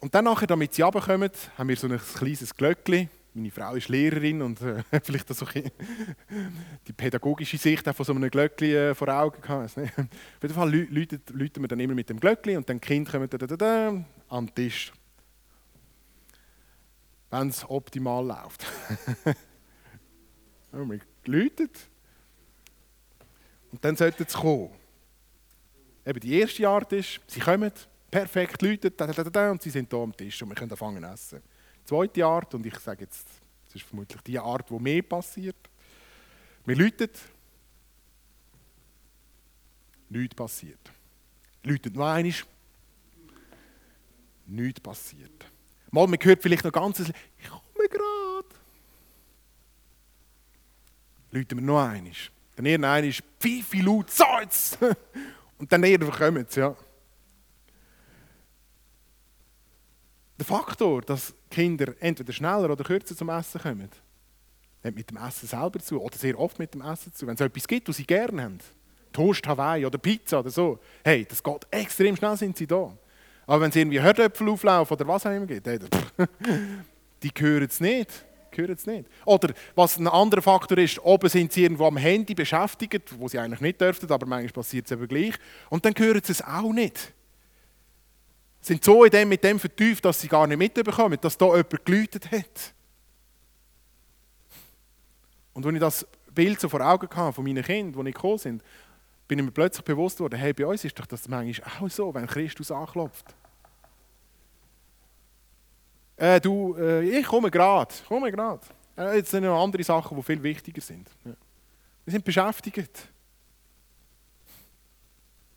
Und 0.00 0.12
dann 0.12 0.24
nachher, 0.24 0.48
damit 0.48 0.74
sie 0.74 0.82
runterkommen, 0.82 1.30
haben 1.56 1.68
wir 1.68 1.76
so 1.76 1.86
ein 1.86 2.00
kleines 2.16 2.52
Glöckchen. 2.52 3.08
Meine 3.32 3.52
Frau 3.52 3.76
ist 3.76 3.88
Lehrerin 3.88 4.42
und 4.42 4.60
äh, 4.60 4.82
vielleicht 5.04 5.32
so 5.32 5.46
die 5.46 6.92
pädagogische 6.92 7.56
Sicht 7.56 7.86
von 7.88 8.04
so 8.04 8.12
einem 8.12 8.28
Glöckchen 8.28 8.70
äh, 8.70 8.94
vor 8.96 9.08
Augen 9.10 9.40
gehabt. 9.40 9.78
Auf 9.78 10.42
jeden 10.42 10.54
Fall 10.54 10.74
läuten 10.74 11.62
wir 11.62 11.68
dann 11.68 11.78
immer 11.78 11.94
mit 11.94 12.10
dem 12.10 12.18
Glöckchen 12.18 12.56
und 12.56 12.68
dann 12.68 12.80
die 12.80 12.86
Kinder 12.88 13.12
kommen 13.12 13.30
da, 13.30 13.38
da, 13.38 13.56
da, 13.56 13.88
an 14.30 14.46
den 14.46 14.54
Tisch. 14.56 14.92
Wenn 17.30 17.50
es 17.50 17.64
optimal 17.70 18.26
läuft. 18.26 18.66
oh, 20.74 20.88
wir 20.88 21.00
läuten 21.26 21.70
und 23.72 23.84
dann 23.84 23.96
sollten 23.96 24.24
sie 24.28 24.38
kommen. 24.38 24.70
Eben 26.06 26.20
die 26.20 26.38
erste 26.38 26.68
Art 26.68 26.92
ist, 26.92 27.20
sie 27.26 27.40
kommen, 27.40 27.72
perfekt, 28.10 28.62
läuten, 28.62 28.92
da, 28.96 29.06
da, 29.06 29.24
da, 29.24 29.50
und 29.50 29.62
sie 29.62 29.70
sind 29.70 29.90
hier 29.90 29.98
am 29.98 30.16
Tisch 30.16 30.42
und 30.42 30.50
wir 30.50 30.54
können 30.54 30.70
anfangen 30.70 31.02
zu 31.02 31.10
essen. 31.10 31.42
Die 31.80 31.84
zweite 31.86 32.24
Art, 32.24 32.54
und 32.54 32.64
ich 32.66 32.78
sage 32.78 33.02
jetzt, 33.04 33.26
das 33.66 33.74
ist 33.74 33.84
vermutlich 33.84 34.20
die 34.22 34.38
Art, 34.38 34.70
wo 34.70 34.78
mehr 34.78 35.02
passiert. 35.02 35.56
Wir 36.64 36.76
läuten, 36.76 37.10
nichts 40.08 40.34
passiert. 40.34 40.92
Läutet 41.62 41.96
noch 41.96 42.06
einmal, 42.06 42.34
nichts 44.46 44.80
passiert. 44.80 45.46
Mal, 45.90 46.06
man 46.06 46.18
hört 46.22 46.42
vielleicht 46.42 46.64
noch 46.64 46.72
ganz, 46.72 47.00
ich 47.00 47.48
komme 47.48 47.88
gerade. 47.88 48.63
Läuten 51.34 51.58
wir 51.58 51.64
noch 51.66 51.82
einmal. 51.82 52.12
Dann 52.54 52.66
irgendeiner 52.66 53.06
ist 53.06 53.24
Pfeife 53.40 53.82
laut, 53.82 54.10
so 54.10 54.24
jetzt! 54.40 54.78
Und 55.58 55.72
dann 55.72 55.82
irgendwann 55.82 56.16
kommen 56.16 56.46
sie, 56.48 56.60
ja. 56.60 56.76
Der 60.38 60.46
Faktor, 60.46 61.02
dass 61.02 61.34
Kinder 61.50 61.94
entweder 62.00 62.32
schneller 62.32 62.70
oder 62.70 62.84
kürzer 62.84 63.16
zum 63.16 63.28
Essen 63.30 63.60
kommen, 63.60 63.90
hat 64.84 64.94
mit 64.94 65.10
dem 65.10 65.16
Essen 65.16 65.48
selber 65.48 65.80
zu, 65.80 66.00
oder 66.00 66.16
sehr 66.16 66.38
oft 66.38 66.58
mit 66.58 66.74
dem 66.74 66.82
Essen 66.82 67.12
zu. 67.12 67.26
Wenn 67.26 67.34
es 67.34 67.40
etwas 67.40 67.66
gibt, 67.66 67.88
was 67.88 67.96
sie 67.96 68.06
gerne 68.06 68.42
haben, 68.42 68.58
Toast 69.12 69.46
Hawaii 69.46 69.86
oder 69.86 69.98
Pizza 69.98 70.40
oder 70.40 70.50
so, 70.50 70.78
hey, 71.04 71.24
das 71.24 71.42
geht 71.42 71.66
extrem 71.70 72.16
schnell, 72.16 72.36
sind 72.36 72.56
sie 72.56 72.66
da. 72.66 72.96
Aber 73.46 73.60
wenn 73.60 73.70
es 73.70 73.76
irgendwie 73.76 74.00
Herdöpfel 74.00 74.48
auflaufen 74.48 74.96
oder 74.96 75.08
was 75.08 75.26
auch 75.26 75.30
immer 75.30 75.46
geht, 75.46 75.66
hey, 75.66 75.78
die 77.22 77.30
hören 77.36 77.64
es 77.64 77.80
nicht 77.80 78.24
hören 78.56 78.72
es 78.72 78.86
nicht. 78.86 79.08
Oder 79.24 79.54
was 79.74 79.98
ein 79.98 80.08
anderer 80.08 80.42
Faktor 80.42 80.78
ist, 80.78 80.98
oben 81.04 81.28
sind 81.28 81.52
sie 81.52 81.62
irgendwo 81.62 81.86
am 81.86 81.96
Handy 81.96 82.34
beschäftigt, 82.34 83.18
wo 83.18 83.28
sie 83.28 83.38
eigentlich 83.38 83.60
nicht 83.60 83.80
dürften, 83.80 84.10
aber 84.10 84.26
manchmal 84.26 84.52
passiert 84.52 84.86
es 84.86 84.92
eben 84.92 85.06
gleich. 85.08 85.34
Und 85.70 85.84
dann 85.84 85.94
hören 85.96 86.20
sie 86.22 86.32
es 86.32 86.42
auch 86.42 86.72
nicht. 86.72 87.12
Sind 88.60 88.82
so 88.82 89.04
in 89.04 89.10
dem, 89.10 89.28
mit 89.28 89.44
dem 89.44 89.60
vertieft, 89.60 90.04
dass 90.04 90.20
sie 90.20 90.28
gar 90.28 90.46
nicht 90.46 90.58
mitbekommen, 90.58 91.18
dass 91.20 91.36
da 91.36 91.46
jemand 91.46 91.84
geläutet 91.84 92.30
hat. 92.30 92.74
Und 95.52 95.66
als 95.66 95.74
ich 95.74 95.80
das 95.80 96.06
Bild 96.34 96.60
so 96.60 96.68
vor 96.68 96.80
Augen 96.80 97.08
hatte 97.14 97.32
von 97.32 97.44
meinen 97.44 97.62
Kindern, 97.62 97.92
die 97.92 98.02
nicht 98.04 98.16
gekommen 98.16 98.38
sind, 98.38 98.62
bin 99.28 99.38
ich 99.38 99.44
mir 99.44 99.50
plötzlich 99.50 99.84
bewusst 99.84 100.20
worden, 100.20 100.38
hey, 100.38 100.52
bei 100.52 100.66
uns 100.66 100.84
ist 100.84 100.98
doch 100.98 101.06
das 101.06 101.28
manchmal 101.28 101.70
auch 101.80 101.90
so, 101.90 102.12
wenn 102.14 102.26
Christus 102.26 102.70
anklopft. 102.70 103.34
Äh, 106.16 106.40
du, 106.40 106.76
äh, 106.76 107.18
ich 107.18 107.26
komme 107.26 107.50
gerade, 107.50 107.94
komme 108.06 108.30
gerade. 108.30 108.60
Äh, 108.96 109.16
jetzt 109.16 109.30
sind 109.30 109.44
noch 109.44 109.62
andere 109.62 109.82
Sachen, 109.82 110.16
die 110.16 110.22
viel 110.22 110.42
wichtiger 110.42 110.80
sind. 110.80 111.08
Ja. 111.24 111.32
Wir 112.04 112.12
sind 112.12 112.24
beschäftigt. 112.24 113.08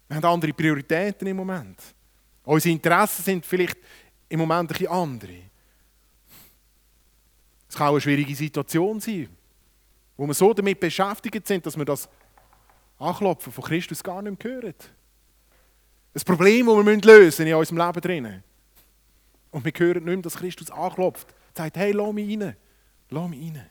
Wir 0.07 0.17
haben 0.17 0.25
andere 0.25 0.53
Prioritäten 0.53 1.27
im 1.27 1.37
Moment. 1.37 1.81
Unsere 2.43 2.73
Interessen 2.73 3.23
sind 3.23 3.45
vielleicht 3.45 3.77
im 4.29 4.39
Moment 4.39 4.61
ein 4.61 4.67
bisschen 4.67 4.87
andere. 4.87 5.41
Es 7.69 7.75
kann 7.75 7.87
auch 7.87 7.91
eine 7.91 8.01
schwierige 8.01 8.33
Situation 8.33 8.99
sein, 8.99 9.29
wo 10.15 10.25
wir 10.25 10.33
so 10.33 10.53
damit 10.53 10.79
beschäftigt 10.79 11.45
sind, 11.45 11.65
dass 11.65 11.77
wir 11.77 11.85
das 11.85 12.07
Anklopfen 12.97 13.51
von 13.51 13.63
Christus 13.63 14.01
gar 14.01 14.21
nicht 14.21 14.43
mehr 14.43 14.53
hören. 14.53 14.73
Ein 16.13 16.21
Problem, 16.23 16.65
das 16.65 16.85
wir 16.85 16.97
lösen 17.01 17.45
in 17.45 17.53
unserem 17.53 17.85
Leben 17.85 18.01
drinnen. 18.01 18.43
Und 19.51 19.65
wir 19.65 19.71
hören 19.75 20.03
nicht 20.03 20.05
mehr, 20.05 20.17
dass 20.17 20.35
Christus 20.35 20.71
anklopft. 20.71 21.27
Er 21.55 21.63
sagt, 21.63 21.77
hey, 21.77 21.91
lass 21.91 22.13
mich 22.13 22.39
rein. 22.39 22.55
Lass 23.09 23.29
mich 23.29 23.39
rein. 23.39 23.65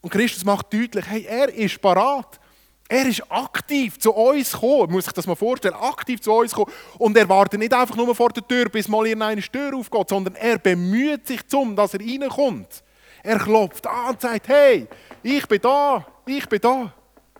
Und 0.00 0.10
Christus 0.10 0.44
macht 0.44 0.72
deutlich, 0.72 1.06
hey, 1.06 1.24
er 1.24 1.48
ist 1.48 1.80
parat. 1.80 2.40
Er 2.88 3.06
ist 3.06 3.22
aktiv 3.30 3.98
zu 3.98 4.12
uns 4.12 4.52
gekommen, 4.52 4.92
muss 4.92 5.06
ich 5.06 5.12
das 5.12 5.26
mal 5.26 5.34
vorstellen, 5.34 5.74
aktiv 5.74 6.20
zu 6.20 6.30
uns 6.32 6.52
gekommen. 6.52 6.74
Und 6.98 7.16
er 7.16 7.26
wartet 7.26 7.58
nicht 7.60 7.72
einfach 7.72 7.96
nur 7.96 8.14
vor 8.14 8.28
der 8.30 8.46
Tür, 8.46 8.68
bis 8.68 8.86
mal 8.86 9.06
irgendeine 9.06 9.40
Tür 9.40 9.74
aufgeht, 9.74 10.08
sondern 10.10 10.34
er 10.34 10.58
bemüht 10.58 11.26
sich 11.26 11.40
darum, 11.44 11.74
dass 11.74 11.94
er 11.94 12.00
reinkommt. 12.00 12.82
Er 13.22 13.38
klopft 13.38 13.86
an 13.86 14.10
und 14.10 14.20
sagt, 14.20 14.48
hey, 14.48 14.86
ich 15.22 15.46
bin 15.46 15.60
da, 15.62 16.04
ich 16.26 16.46
bin 16.46 16.60
da. 16.60 16.92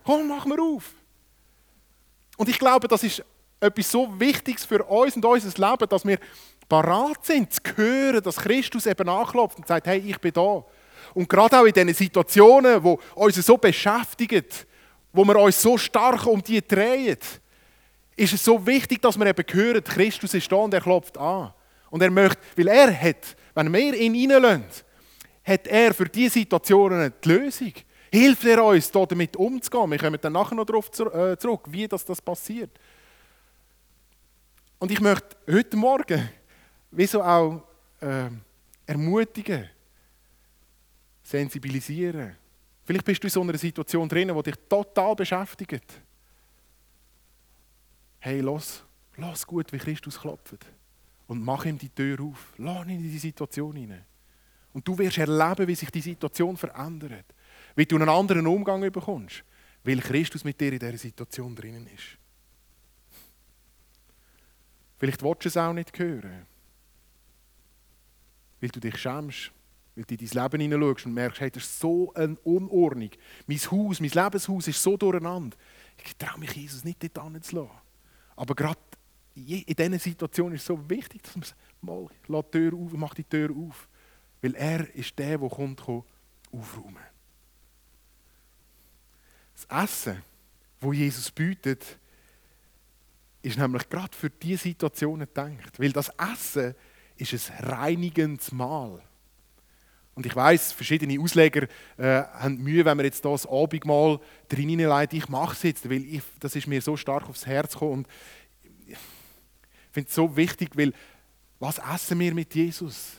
Komm, 0.03 0.27
mach 0.27 0.45
mir 0.45 0.59
auf. 0.59 0.91
Und 2.37 2.49
ich 2.49 2.57
glaube, 2.57 2.87
das 2.87 3.03
ist 3.03 3.23
etwas 3.59 3.91
so 3.91 4.19
Wichtiges 4.19 4.65
für 4.65 4.83
uns 4.83 5.15
und 5.15 5.25
unser 5.25 5.69
Leben, 5.69 5.89
dass 5.89 6.05
wir 6.05 6.17
parat 6.67 7.25
sind, 7.25 7.53
zu 7.53 7.61
hören, 7.75 8.21
dass 8.23 8.37
Christus 8.37 8.85
eben 8.85 9.07
anklopft 9.09 9.57
und 9.57 9.67
sagt, 9.67 9.87
hey, 9.87 9.99
ich 9.99 10.19
bin 10.19 10.33
da. 10.33 10.63
Und 11.13 11.29
gerade 11.29 11.59
auch 11.59 11.65
in 11.65 11.73
diesen 11.73 11.93
Situationen, 11.93 12.81
die 12.81 12.97
uns 13.15 13.35
so 13.35 13.57
beschäftigen, 13.57 14.45
wo 15.11 15.23
wir 15.23 15.35
uns 15.35 15.61
so 15.61 15.77
stark 15.77 16.25
um 16.25 16.41
die 16.41 16.65
drehen, 16.65 17.17
ist 18.15 18.33
es 18.33 18.43
so 18.43 18.65
wichtig, 18.65 19.01
dass 19.01 19.17
wir 19.17 19.25
eben 19.25 19.45
hören, 19.51 19.83
Christus 19.83 20.33
ist 20.33 20.51
da 20.51 20.55
und 20.57 20.73
er 20.73 20.81
klopft 20.81 21.17
an. 21.17 21.53
Und 21.89 22.01
er 22.01 22.11
möchte, 22.11 22.39
weil 22.55 22.67
er 22.67 23.01
hat, 23.01 23.35
wenn 23.53 23.71
wir 23.71 23.93
ihn 23.93 24.31
reinlassen, 24.31 24.65
hat 25.43 25.67
er 25.67 25.93
für 25.93 26.05
diese 26.05 26.39
Situationen 26.39 27.13
die 27.23 27.29
Lösung. 27.29 27.73
Hilft 28.11 28.45
er 28.45 28.63
uns, 28.63 28.91
damit 28.91 29.35
umzugehen? 29.35 29.91
Wir 29.91 29.97
kommen 29.97 30.19
dann 30.21 30.33
nachher 30.33 30.55
noch 30.55 30.65
darauf 30.65 30.87
äh, 30.87 31.37
zurück, 31.37 31.61
wie 31.67 31.87
das, 31.87 32.05
das 32.05 32.21
passiert. 32.21 32.69
Und 34.79 34.91
ich 34.91 35.01
möchte 35.01 35.35
heute 35.51 35.77
Morgen 35.77 36.29
wieso 36.95 37.21
auch 37.21 37.63
äh, 37.99 38.29
ermutigen, 38.85 39.69
sensibilisieren. 41.21 42.35
Vielleicht 42.85 43.05
bist 43.05 43.23
du 43.23 43.27
in 43.27 43.31
so 43.31 43.41
einer 43.41 43.57
Situation 43.57 44.09
drin, 44.09 44.33
die 44.35 44.43
dich 44.43 44.55
total 44.67 45.15
beschäftigt. 45.15 46.01
Hey, 48.19 48.39
los, 48.41 48.83
los 49.17 49.45
gut, 49.45 49.71
wie 49.71 49.77
Christus 49.77 50.19
klopft. 50.19 50.65
Und 51.27 51.43
mach 51.43 51.65
ihm 51.65 51.77
die 51.77 51.89
Tür 51.89 52.19
auf. 52.21 52.53
Lass 52.57 52.85
ihn 52.85 52.91
in 52.91 53.03
die 53.03 53.17
Situation 53.17 53.75
hinein. 53.75 54.05
Und 54.73 54.87
du 54.87 54.97
wirst 54.97 55.17
erleben, 55.17 55.67
wie 55.67 55.75
sich 55.75 55.89
die 55.91 56.01
Situation 56.01 56.57
verändert 56.57 57.25
wie 57.75 57.85
du 57.85 57.95
einen 57.95 58.09
anderen 58.09 58.47
Umgang 58.47 58.81
bekommst, 58.91 59.43
weil 59.83 59.99
Christus 59.99 60.43
mit 60.43 60.59
dir 60.59 60.73
in 60.73 60.79
dieser 60.79 60.97
Situation 60.97 61.55
drinnen 61.55 61.87
ist. 61.87 62.17
Vielleicht 64.97 65.21
willst 65.21 65.45
du 65.45 65.49
es 65.49 65.57
auch 65.57 65.73
nicht 65.73 65.97
hören, 65.97 66.45
weil 68.63 68.69
du 68.69 68.79
dich 68.79 68.97
schämst, 68.97 69.51
weil 69.93 70.05
du 70.05 70.15
in 70.15 70.25
dein 70.25 70.43
Leben 70.43 70.61
hineinschaust 70.61 71.05
und 71.05 71.13
merkst, 71.13 71.41
hey, 71.41 71.51
das 71.51 71.63
ist 71.63 71.79
so 71.81 72.13
eine 72.13 72.37
Unordnung. 72.45 73.09
Mein 73.45 73.57
Haus, 73.57 73.99
mein 73.99 74.09
Lebenshaus 74.09 74.67
ist 74.69 74.81
so 74.81 74.95
durcheinander. 74.95 75.57
Ich 76.01 76.15
traue 76.15 76.39
mich 76.39 76.53
Jesus 76.53 76.85
nicht 76.85 77.03
dort 77.03 77.19
anzulassen. 77.19 77.75
Aber 78.37 78.55
gerade 78.55 78.79
in 79.35 79.65
dieser 79.67 79.99
Situation 79.99 80.53
ist 80.53 80.61
es 80.61 80.67
so 80.67 80.89
wichtig, 80.89 81.23
dass 81.23 81.35
man 81.35 81.43
sagt, 81.43 81.57
mal, 81.81 82.07
lass 82.27 82.45
die 82.45 82.51
Tür 82.51 82.73
auf, 82.73 82.91
mach 82.93 83.13
die 83.13 83.25
Tür 83.25 83.49
auf. 83.51 83.89
Weil 84.41 84.55
er 84.55 84.95
ist 84.95 85.19
der, 85.19 85.37
der 85.37 85.49
kommt, 85.49 85.81
aufräumen 85.81 87.03
das 89.67 89.83
Essen, 89.83 90.23
wo 90.79 90.93
Jesus 90.93 91.29
bietet, 91.29 91.97
ist 93.41 93.57
nämlich 93.57 93.89
gerade 93.89 94.15
für 94.15 94.29
diese 94.29 94.63
Situationen 94.63 95.27
gedacht. 95.27 95.79
Weil 95.79 95.91
das 95.91 96.09
Essen 96.17 96.75
ist 97.31 97.51
ein 97.51 97.63
reinigendes 97.63 98.51
Mahl. 98.51 99.01
Und 100.15 100.25
ich 100.25 100.35
weiß, 100.35 100.73
verschiedene 100.73 101.19
Ausleger 101.21 101.67
äh, 101.97 102.23
haben 102.33 102.57
Mühe, 102.57 102.85
wenn 102.85 102.97
man 102.97 103.05
jetzt 103.05 103.25
das 103.25 103.47
Abendmahl 103.47 104.19
drin 104.47 104.69
hineinlegt. 104.69 105.13
Ich 105.13 105.27
mache 105.27 105.53
es 105.53 105.63
jetzt, 105.63 105.89
weil 105.89 106.03
ich, 106.05 106.21
das 106.39 106.55
ist 106.55 106.67
mir 106.67 106.81
so 106.81 106.97
stark 106.97 107.27
aufs 107.29 107.47
Herz 107.47 107.73
gekommen. 107.73 107.93
Und 107.93 108.07
ich 108.87 108.97
finde 109.91 110.09
es 110.09 110.15
so 110.15 110.35
wichtig, 110.35 110.71
weil 110.75 110.93
was 111.59 111.79
essen 111.79 112.19
wir 112.19 112.33
mit 112.33 112.53
Jesus? 112.53 113.13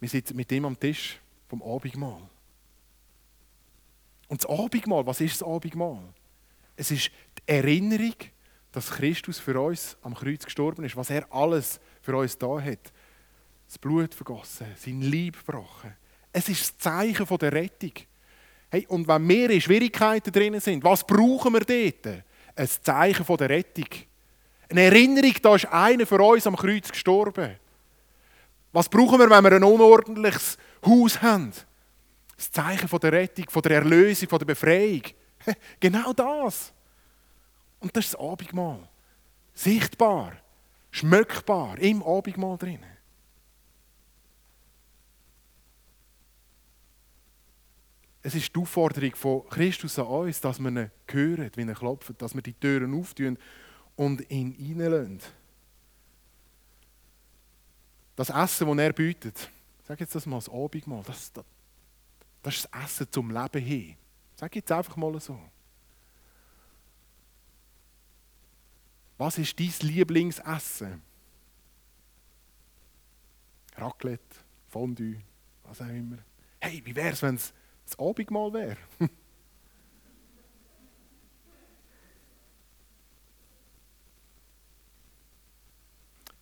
Wir 0.00 0.08
sitzen 0.08 0.36
mit 0.36 0.50
ihm 0.52 0.64
am 0.64 0.78
Tisch 0.78 1.18
vom 1.48 1.62
Abendmahl. 1.62 2.22
Und 4.28 4.42
das 4.42 4.50
Abendmahl, 4.50 5.06
was 5.06 5.20
ist 5.20 5.40
das 5.40 5.48
Abendmahl? 5.48 6.02
Es 6.76 6.90
ist 6.90 7.10
die 7.38 7.42
Erinnerung, 7.46 8.14
dass 8.72 8.90
Christus 8.90 9.38
für 9.38 9.60
uns 9.60 9.96
am 10.02 10.14
Kreuz 10.14 10.44
gestorben 10.44 10.84
ist, 10.84 10.96
was 10.96 11.10
er 11.10 11.32
alles 11.32 11.80
für 12.04 12.16
uns 12.16 12.36
da 12.36 12.60
hat. 12.60 12.92
Das 13.66 13.78
Blut 13.78 14.14
vergossen, 14.14 14.66
sein 14.76 15.00
Leib 15.00 15.38
gebrochen. 15.38 15.96
Es 16.32 16.48
ist 16.48 16.60
das 16.62 16.78
Zeichen 16.78 17.26
der 17.38 17.52
Rettung. 17.52 17.92
Hey, 18.70 18.86
und 18.88 19.08
wenn 19.08 19.28
wir 19.28 19.50
in 19.50 19.60
Schwierigkeiten 19.60 20.32
drin 20.32 20.60
sind, 20.60 20.84
was 20.84 21.06
brauchen 21.06 21.54
wir 21.54 21.60
dort? 21.60 22.24
Ein 22.56 22.68
Zeichen 22.68 23.36
der 23.36 23.48
Rettung. 23.48 23.88
Eine 24.68 24.82
Erinnerung, 24.82 25.34
da 25.42 25.54
ist 25.54 25.66
einer 25.66 26.06
für 26.06 26.20
uns 26.22 26.46
am 26.46 26.56
Kreuz 26.56 26.90
gestorben. 26.90 27.56
Was 28.72 28.88
brauchen 28.88 29.18
wir, 29.18 29.30
wenn 29.30 29.44
wir 29.44 29.52
ein 29.52 29.64
unordentliches 29.64 30.58
Haus 30.84 31.22
haben? 31.22 31.52
Das 32.36 32.50
Zeichen 32.50 32.98
der 32.98 33.12
Rettung, 33.12 33.62
der 33.62 33.72
Erlösung, 33.72 34.28
der 34.28 34.44
Befreiung. 34.44 35.02
Genau 35.78 36.12
das. 36.12 36.72
Und 37.80 37.94
das 37.96 38.06
ist 38.06 38.14
das 38.14 38.20
Abendmahl. 38.20 38.88
Sichtbar, 39.52 40.32
schmöckbar, 40.94 41.76
im 41.80 42.04
Abendmahl 42.04 42.56
drin. 42.56 42.78
Es 48.22 48.34
ist 48.36 48.54
die 48.54 48.60
Aufforderung 48.60 49.14
von 49.16 49.48
Christus 49.48 49.98
an 49.98 50.06
uns, 50.06 50.40
dass 50.40 50.60
wir 50.60 50.70
ihn 50.70 50.90
hören, 51.10 51.50
wie 51.56 51.62
er 51.62 51.74
klopft, 51.74 52.22
dass 52.22 52.34
wir 52.34 52.42
die 52.42 52.54
Türen 52.54 52.98
auftun 52.98 53.36
und 53.96 54.30
ihn 54.30 54.54
reinlassen. 54.80 55.20
Das 58.14 58.30
Essen, 58.30 58.68
das 58.68 58.78
er 58.78 58.92
bietet, 58.92 59.50
sag 59.82 59.98
jetzt 59.98 60.14
das 60.14 60.26
mal, 60.26 60.36
das 60.36 60.48
Abendmahl, 60.48 61.02
das, 61.04 61.32
das, 61.32 61.44
das 62.40 62.54
ist 62.54 62.68
das 62.72 62.84
Essen 62.84 63.08
zum 63.10 63.30
Leben 63.32 63.62
hin. 63.62 63.96
Sag 64.36 64.54
jetzt 64.54 64.70
einfach 64.70 64.96
mal 64.96 65.20
so. 65.20 65.40
Was 69.24 69.38
ist 69.38 69.58
dein 69.58 69.72
Lieblingsessen? 69.80 71.00
Raclette, 73.74 74.36
Fondue, 74.68 75.16
was 75.62 75.80
auch 75.80 75.88
immer. 75.88 76.18
Hey, 76.60 76.82
wie 76.84 76.94
wäre 76.94 77.14
es, 77.14 77.22
wenn 77.22 77.36
es 77.36 77.54
das 77.86 77.98
Abendmahl 77.98 78.52
wäre? 78.52 78.76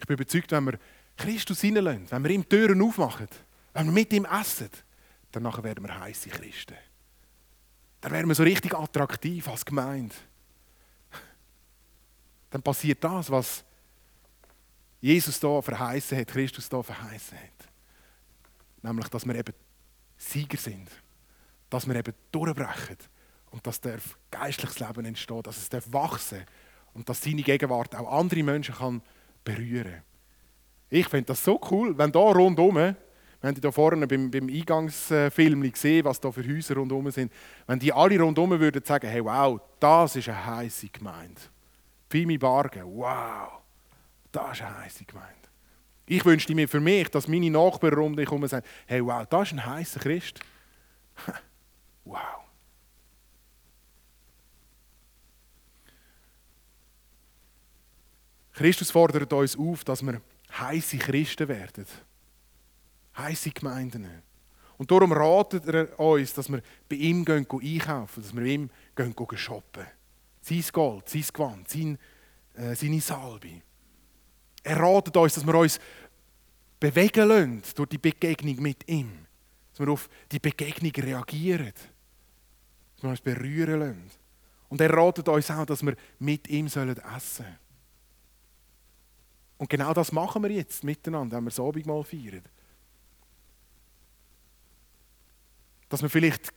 ich 0.01 0.07
bin 0.07 0.15
überzeugt, 0.15 0.51
wenn 0.51 0.65
wir 0.65 0.81
Christus 1.17 1.63
reinlassen, 1.63 2.11
wenn 2.11 2.25
wir 2.25 2.31
ihm 2.33 2.49
Türen 2.49 2.83
aufmachen, 2.83 3.29
wenn 3.75 3.87
wir 3.87 3.93
mit 3.93 4.13
ihm 4.13 4.25
essen, 4.25 4.71
dann 5.31 5.45
werden 5.45 5.87
wir 5.87 6.01
heiße 6.01 6.31
Christen. 6.31 6.79
Dann 8.01 8.11
werden 8.11 8.27
wir 8.27 8.35
so 8.35 8.43
richtig 8.43 8.75
attraktiv 8.75 9.47
als 9.47 9.65
Gemeinde. 9.65 10.17
Dann 12.53 12.63
passiert 12.63 13.03
das, 13.03 13.31
was 13.31 13.65
Jesus 15.01 15.41
da 15.41 15.61
verheißen 15.61 16.19
hat, 16.19 16.29
Christus 16.29 16.69
da 16.69 16.83
verheißen 16.83 17.37
hat. 17.37 17.69
Nämlich, 18.83 19.09
dass 19.09 19.27
wir 19.27 19.35
eben 19.35 19.55
Sieger 20.19 20.59
sind. 20.59 20.89
Dass 21.71 21.89
wir 21.89 21.97
eben 21.97 22.13
durchbrechen. 22.31 22.99
Und 23.51 23.67
dass 23.67 23.81
darf 23.81 24.19
geistliches 24.31 24.79
Leben 24.79 25.07
entstehen, 25.07 25.43
dass 25.43 25.57
es 25.57 25.69
darf 25.71 25.91
wachsen 25.93 26.45
und 26.93 27.09
dass 27.09 27.23
seine 27.23 27.43
Gegenwart 27.43 27.95
auch 27.97 28.19
andere 28.19 28.43
Menschen 28.43 28.75
kann 28.75 29.03
berühren. 29.45 30.03
Ich 30.91 31.09
finde 31.09 31.29
das 31.29 31.43
so 31.43 31.59
cool, 31.71 31.97
wenn 31.97 32.13
da 32.13 32.19
rundherum 32.19 32.77
Wir 32.77 32.97
haben 33.43 33.57
hier 33.61 33.73
vorne 33.73 34.07
beim, 34.07 34.31
beim 34.31 34.49
Eingangsfilm 34.49 35.73
gesehen, 35.73 36.05
was 36.05 36.21
da 36.21 36.31
für 36.31 36.47
Häuser 36.47 36.75
rundherum 36.75 37.11
sind. 37.11 37.33
Wenn 37.67 37.79
die 37.79 37.93
alle 37.93 38.21
rundherum 38.21 38.51
würden 38.61 38.85
sagen, 38.85 39.09
hey 39.09 39.25
wow, 39.25 39.59
das 39.81 40.17
ist 40.17 40.29
eine 40.29 40.47
heisse 40.47 40.89
Gemeinde. 40.89 41.41
Fimi 42.13 42.37
Bargen, 42.37 42.85
wow, 42.95 43.63
das 44.31 44.59
ist 44.59 44.63
eine 44.63 44.81
heisse 44.81 45.03
Gemeinde. 45.07 45.49
Ich 46.05 46.23
wünschte 46.27 46.55
mir 46.55 46.69
für 46.69 46.79
mich, 46.79 47.09
dass 47.09 47.27
meine 47.27 47.51
Nachbarn 47.51 47.95
rund 47.95 48.17
mich 48.17 48.29
herum 48.29 48.47
sagen, 48.47 48.67
hey 48.85 49.03
wow, 49.03 49.25
das 49.27 49.49
ist 49.49 49.53
ein 49.55 49.65
heißer 49.65 49.99
Christ. 49.99 50.41
wow. 52.05 52.45
Christus 58.53 58.91
fordert 58.91 59.33
uns 59.33 59.59
auf, 59.59 59.83
dass 59.83 60.03
wir 60.03 60.21
heiße 60.59 60.99
Christen 60.99 61.49
werden. 61.49 61.87
Heiße 63.17 63.53
Gemeinden. 63.53 64.07
Und 64.77 64.91
darum 64.91 65.13
ratet 65.13 65.67
er 65.67 65.99
uns, 65.99 66.35
dass 66.35 66.51
wir 66.51 66.61
bei 66.91 66.97
ihm 66.97 67.25
gehen, 67.25 67.47
einkaufen, 67.51 68.23
dass 68.23 68.35
wir 68.35 68.43
bei 68.43 68.49
ihm 68.49 68.71
gehen, 68.95 69.17
gehen 69.17 69.39
shoppen. 69.39 69.87
Sein 70.43 70.65
Gold, 70.73 71.09
sein 71.09 71.25
Gewand, 71.33 71.69
sein, 71.69 71.99
äh, 72.55 72.75
seine 72.75 73.01
Salbe. 73.01 73.63
Er 74.63 74.77
ratet 74.79 75.17
uns, 75.17 75.35
dass 75.35 75.47
wir 75.47 75.55
uns 75.55 75.81
bewegen 76.79 77.29
lassen 77.29 77.63
durch 77.75 77.89
die 77.89 77.99
Begegnung 77.99 78.57
mit 78.61 78.89
ihm. 78.89 79.27
Dass 79.71 79.81
wir 79.81 79.93
auf 79.93 80.09
die 80.31 80.39
Begegnung 80.39 80.93
reagieren. 80.93 81.73
Dass 82.97 83.03
wir 83.03 83.11
uns 83.11 83.21
berühren 83.21 83.81
lassen. 83.81 84.11
Und 84.69 84.81
er 84.81 84.93
ratet 84.93 85.29
uns 85.29 85.51
auch, 85.51 85.67
dass 85.67 85.83
wir 85.83 85.95
mit 86.19 86.49
ihm 86.49 86.67
essen 86.67 86.87
sollen. 86.87 87.57
Und 89.59 89.71
genau 89.71 89.95
das 89.95 90.11
machen 90.11 90.43
wir 90.43 90.51
jetzt 90.51 90.83
miteinander, 90.83 91.37
wenn 91.37 91.45
wir 91.45 91.51
das 91.51 91.61
Abendmahl 91.61 92.03
feiern. 92.03 92.43
Dass 95.89 96.03
wir 96.03 96.11
vielleicht 96.11 96.53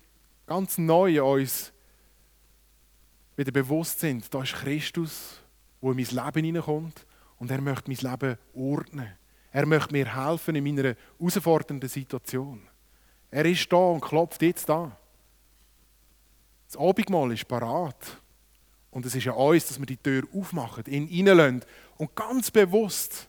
ganz 0.47 0.77
neu 0.79 1.21
uns 1.23 1.71
wieder 3.35 3.51
bewusst 3.51 3.99
sind, 3.99 4.33
da 4.33 4.41
ist 4.43 4.53
Christus, 4.53 5.41
der 5.81 5.91
in 5.91 5.97
mein 5.97 6.25
Leben 6.25 6.45
hineinkommt 6.45 7.05
und 7.37 7.51
er 7.51 7.61
möchte 7.61 7.91
mein 7.91 8.11
Leben 8.11 8.37
ordnen. 8.53 9.09
Er 9.51 9.65
möchte 9.65 9.93
mir 9.93 10.15
helfen 10.15 10.55
in 10.55 10.63
meiner 10.63 10.95
herausfordernden 11.19 11.89
Situation. 11.89 12.61
Er 13.31 13.45
ist 13.45 13.71
da 13.71 13.77
und 13.77 14.01
klopft 14.01 14.41
jetzt 14.41 14.67
da. 14.67 14.97
Das 16.67 16.77
Abendmahl 16.77 17.31
ist 17.31 17.47
parat. 17.47 18.21
Und 18.91 19.05
es 19.05 19.15
ist 19.15 19.27
an 19.27 19.33
uns, 19.33 19.67
dass 19.67 19.79
wir 19.79 19.85
die 19.85 19.97
Tür 19.97 20.23
aufmachen, 20.33 20.85
ihn 20.85 21.27
reinlassen 21.27 21.65
und 21.97 22.15
ganz 22.15 22.49
bewusst 22.49 23.27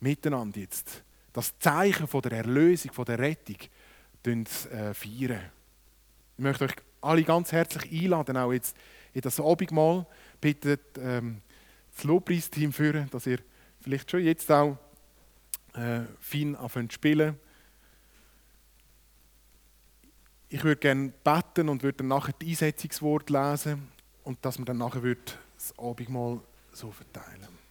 miteinander 0.00 0.58
jetzt 0.58 1.04
das 1.32 1.56
Zeichen 1.58 2.06
von 2.06 2.20
der 2.22 2.32
Erlösung, 2.32 2.92
von 2.92 3.04
der 3.04 3.18
Rettung 3.18 3.56
äh, 4.26 4.92
feiern. 4.92 5.50
Ich 6.36 6.42
möchte 6.42 6.64
euch 6.64 6.74
alle 7.00 7.22
ganz 7.22 7.52
herzlich 7.52 8.04
einladen, 8.04 8.36
auch 8.36 8.52
jetzt 8.52 8.76
in 9.12 9.20
das 9.20 9.40
Abendmahl. 9.40 10.06
Bitte 10.40 10.78
ähm, 10.98 11.40
das 11.94 12.04
Lobpreisteam 12.04 12.72
führen, 12.72 13.08
dass 13.10 13.26
ihr 13.26 13.38
vielleicht 13.80 14.10
schon 14.10 14.24
jetzt 14.24 14.50
auch 14.50 14.76
äh, 15.74 16.00
fein 16.20 16.56
anfangen 16.56 16.90
zu 16.90 16.94
spielen. 16.94 17.38
Ich 20.48 20.62
würde 20.64 20.80
gerne 20.80 21.12
beten 21.24 21.68
und 21.68 21.82
würde 21.82 21.98
dann 21.98 22.08
nachher 22.08 22.34
die 22.40 22.50
Einsetzungswort 22.50 23.30
lesen 23.30 23.88
und 24.24 24.44
dass 24.44 24.58
man 24.58 24.66
dann 24.66 24.78
nachher 24.78 25.16
das 25.54 25.78
Abendmahl 25.78 26.40
so 26.72 26.90
verteilen. 26.90 27.61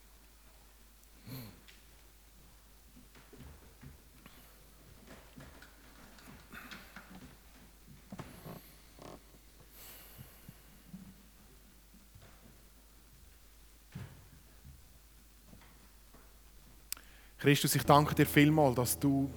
Christus, 17.41 17.73
ich 17.73 17.83
danke 17.83 18.13
dir 18.13 18.27
vielmal, 18.27 18.75
dass 18.75 18.99
du 18.99 19.27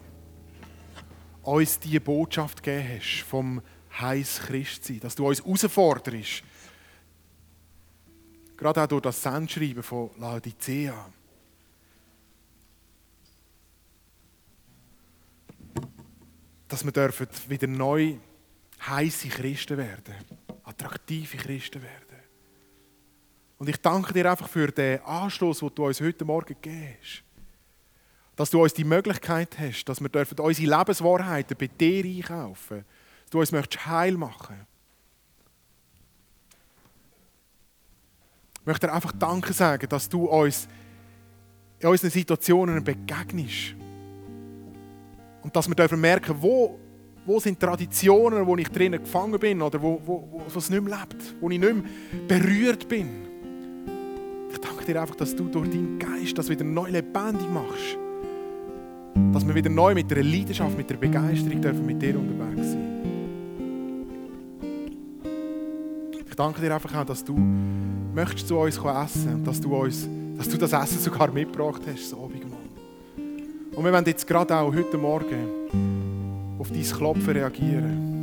uns 1.42 1.78
diese 1.78 2.00
Botschaft 2.00 2.62
gegeben 2.62 2.98
hast 2.98 3.22
vom 3.22 3.62
heiß 3.98 4.40
Christsein, 4.40 5.00
dass 5.00 5.14
du 5.14 5.26
uns 5.26 5.42
herausforderst, 5.42 6.42
Gerade 8.58 8.82
auch 8.82 8.86
durch 8.86 9.02
das 9.02 9.22
Sendschreiben 9.22 9.82
von 9.82 10.10
Laodicea. 10.18 11.10
Dass 16.68 16.84
wir 16.84 16.92
dürfen 16.92 17.26
wieder 17.48 17.66
neu 17.66 18.16
heiße 18.86 19.28
Christen 19.28 19.78
werden, 19.78 20.14
attraktive 20.62 21.38
Christen 21.38 21.82
werden. 21.82 22.22
Und 23.56 23.68
ich 23.68 23.80
danke 23.80 24.12
dir 24.12 24.30
einfach 24.30 24.48
für 24.48 24.70
den 24.70 25.00
Anstoß, 25.00 25.60
den 25.60 25.74
du 25.74 25.86
uns 25.86 26.00
heute 26.02 26.24
Morgen 26.26 26.54
gegeben 26.60 26.96
hast. 27.00 27.24
Dass 28.36 28.50
du 28.50 28.62
uns 28.62 28.74
die 28.74 28.84
Möglichkeit 28.84 29.58
hast, 29.58 29.84
dass 29.84 30.00
wir 30.00 30.08
dürfen 30.08 30.38
unsere 30.40 30.78
Lebenswahrheiten 30.78 31.56
bei 31.56 31.68
dir 31.68 32.04
einkaufen 32.04 32.76
dürfen. 32.78 32.84
Dass 33.24 33.30
du 33.30 33.40
uns 33.40 33.52
möchtest 33.52 33.86
heil 33.86 34.16
machen. 34.16 34.66
Ich 38.60 38.66
möchte 38.66 38.86
dir 38.86 38.92
einfach 38.92 39.12
Danke 39.12 39.52
sagen, 39.52 39.88
dass 39.88 40.08
du 40.08 40.24
uns 40.24 40.66
in 41.80 41.88
unseren 41.88 42.10
Situationen 42.10 42.82
begegnest. 42.82 43.74
Und 45.42 45.54
dass 45.54 45.68
wir 45.68 45.74
dürfen 45.74 46.00
merken, 46.00 46.34
wo, 46.40 46.80
wo 47.26 47.38
sind 47.38 47.60
Traditionen, 47.60 48.46
wo 48.46 48.56
ich 48.56 48.68
drinnen 48.70 49.02
gefangen 49.02 49.38
bin 49.38 49.60
oder 49.60 49.80
wo, 49.82 50.00
wo, 50.04 50.42
wo 50.48 50.58
es 50.58 50.70
nicht 50.70 50.82
mehr 50.82 50.98
lebt, 50.98 51.34
wo 51.40 51.50
ich 51.50 51.58
nicht 51.58 51.74
mehr 51.74 51.84
berührt 52.26 52.88
bin. 52.88 53.26
Ich 54.50 54.58
danke 54.58 54.86
dir 54.86 55.00
einfach, 55.00 55.16
dass 55.16 55.36
du 55.36 55.48
durch 55.48 55.68
deinen 55.68 55.98
Geist 55.98 56.38
das 56.38 56.48
wieder 56.48 56.64
neu 56.64 56.88
lebendig 56.88 57.50
machst. 57.50 57.98
Dass 59.34 59.44
wir 59.44 59.52
wieder 59.52 59.68
neu 59.68 59.94
mit 59.94 60.08
der 60.08 60.22
Leidenschaft, 60.22 60.76
mit 60.76 60.88
der 60.88 60.94
Begeisterung 60.94 61.60
dürfen 61.60 61.84
mit 61.84 62.00
dir 62.00 62.16
unterwegs 62.16 62.70
sein. 62.70 63.00
Ich 66.28 66.36
danke 66.36 66.60
dir 66.60 66.72
einfach 66.72 66.94
auch, 66.94 67.04
dass 67.04 67.24
du 67.24 67.34
möchtest 67.34 68.46
zu 68.46 68.56
uns 68.56 68.76
essen 68.76 69.34
und 69.34 69.44
dass 69.44 69.60
du, 69.60 69.74
uns, 69.74 70.08
dass 70.38 70.48
du 70.48 70.56
das 70.56 70.72
Essen 70.72 71.00
sogar 71.00 71.32
mitgebracht 71.32 71.82
hast, 71.84 72.12
das 72.12 72.18
Abendmahl. 72.18 72.60
Und 73.74 73.84
wir 73.84 73.92
wollen 73.92 74.04
jetzt 74.06 74.24
gerade 74.24 74.54
auch 74.54 74.72
heute 74.72 74.96
Morgen 74.96 75.48
auf 76.60 76.70
dein 76.70 76.84
Klopfen 76.84 77.30
reagieren. 77.30 78.14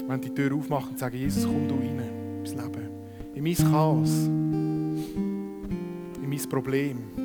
Wir 0.00 0.08
wollen 0.08 0.20
die 0.20 0.34
Tür 0.34 0.52
aufmachen 0.56 0.90
und 0.90 0.98
sagen, 0.98 1.16
Jesus, 1.16 1.44
komm 1.44 1.68
du 1.68 1.76
rein 1.76 2.02
ins 2.40 2.54
Leben. 2.54 2.88
In 3.36 3.44
mein 3.44 3.54
Chaos, 3.54 4.26
in 4.26 6.28
mein 6.28 6.48
Problem, 6.48 7.19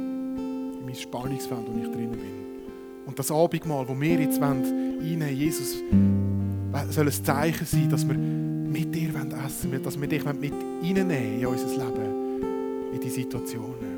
mein 0.85 0.95
Spannungsfeld, 0.95 1.61
wo 1.67 1.77
ich 1.79 1.91
drinnen 1.91 2.11
bin. 2.11 3.05
Und 3.05 3.19
das 3.19 3.31
Abendmahl, 3.31 3.87
wo 3.87 3.99
wir 3.99 4.19
jetzt 4.19 4.41
reinnehmen 4.41 5.35
Jesus, 5.35 5.75
soll 6.89 7.05
ein 7.05 7.11
Zeichen 7.11 7.65
sein, 7.65 7.89
dass 7.89 8.07
wir 8.07 8.15
mit 8.15 8.93
dir 8.93 9.09
essen 9.09 9.71
wollen, 9.71 9.83
dass 9.83 9.99
wir 9.99 10.07
dich 10.07 10.23
mit 10.25 10.53
reinnehmen 10.53 11.39
in 11.39 11.45
unser 11.45 11.67
Leben, 11.67 12.93
in 12.93 12.99
die 12.99 13.09
Situationen. 13.09 13.94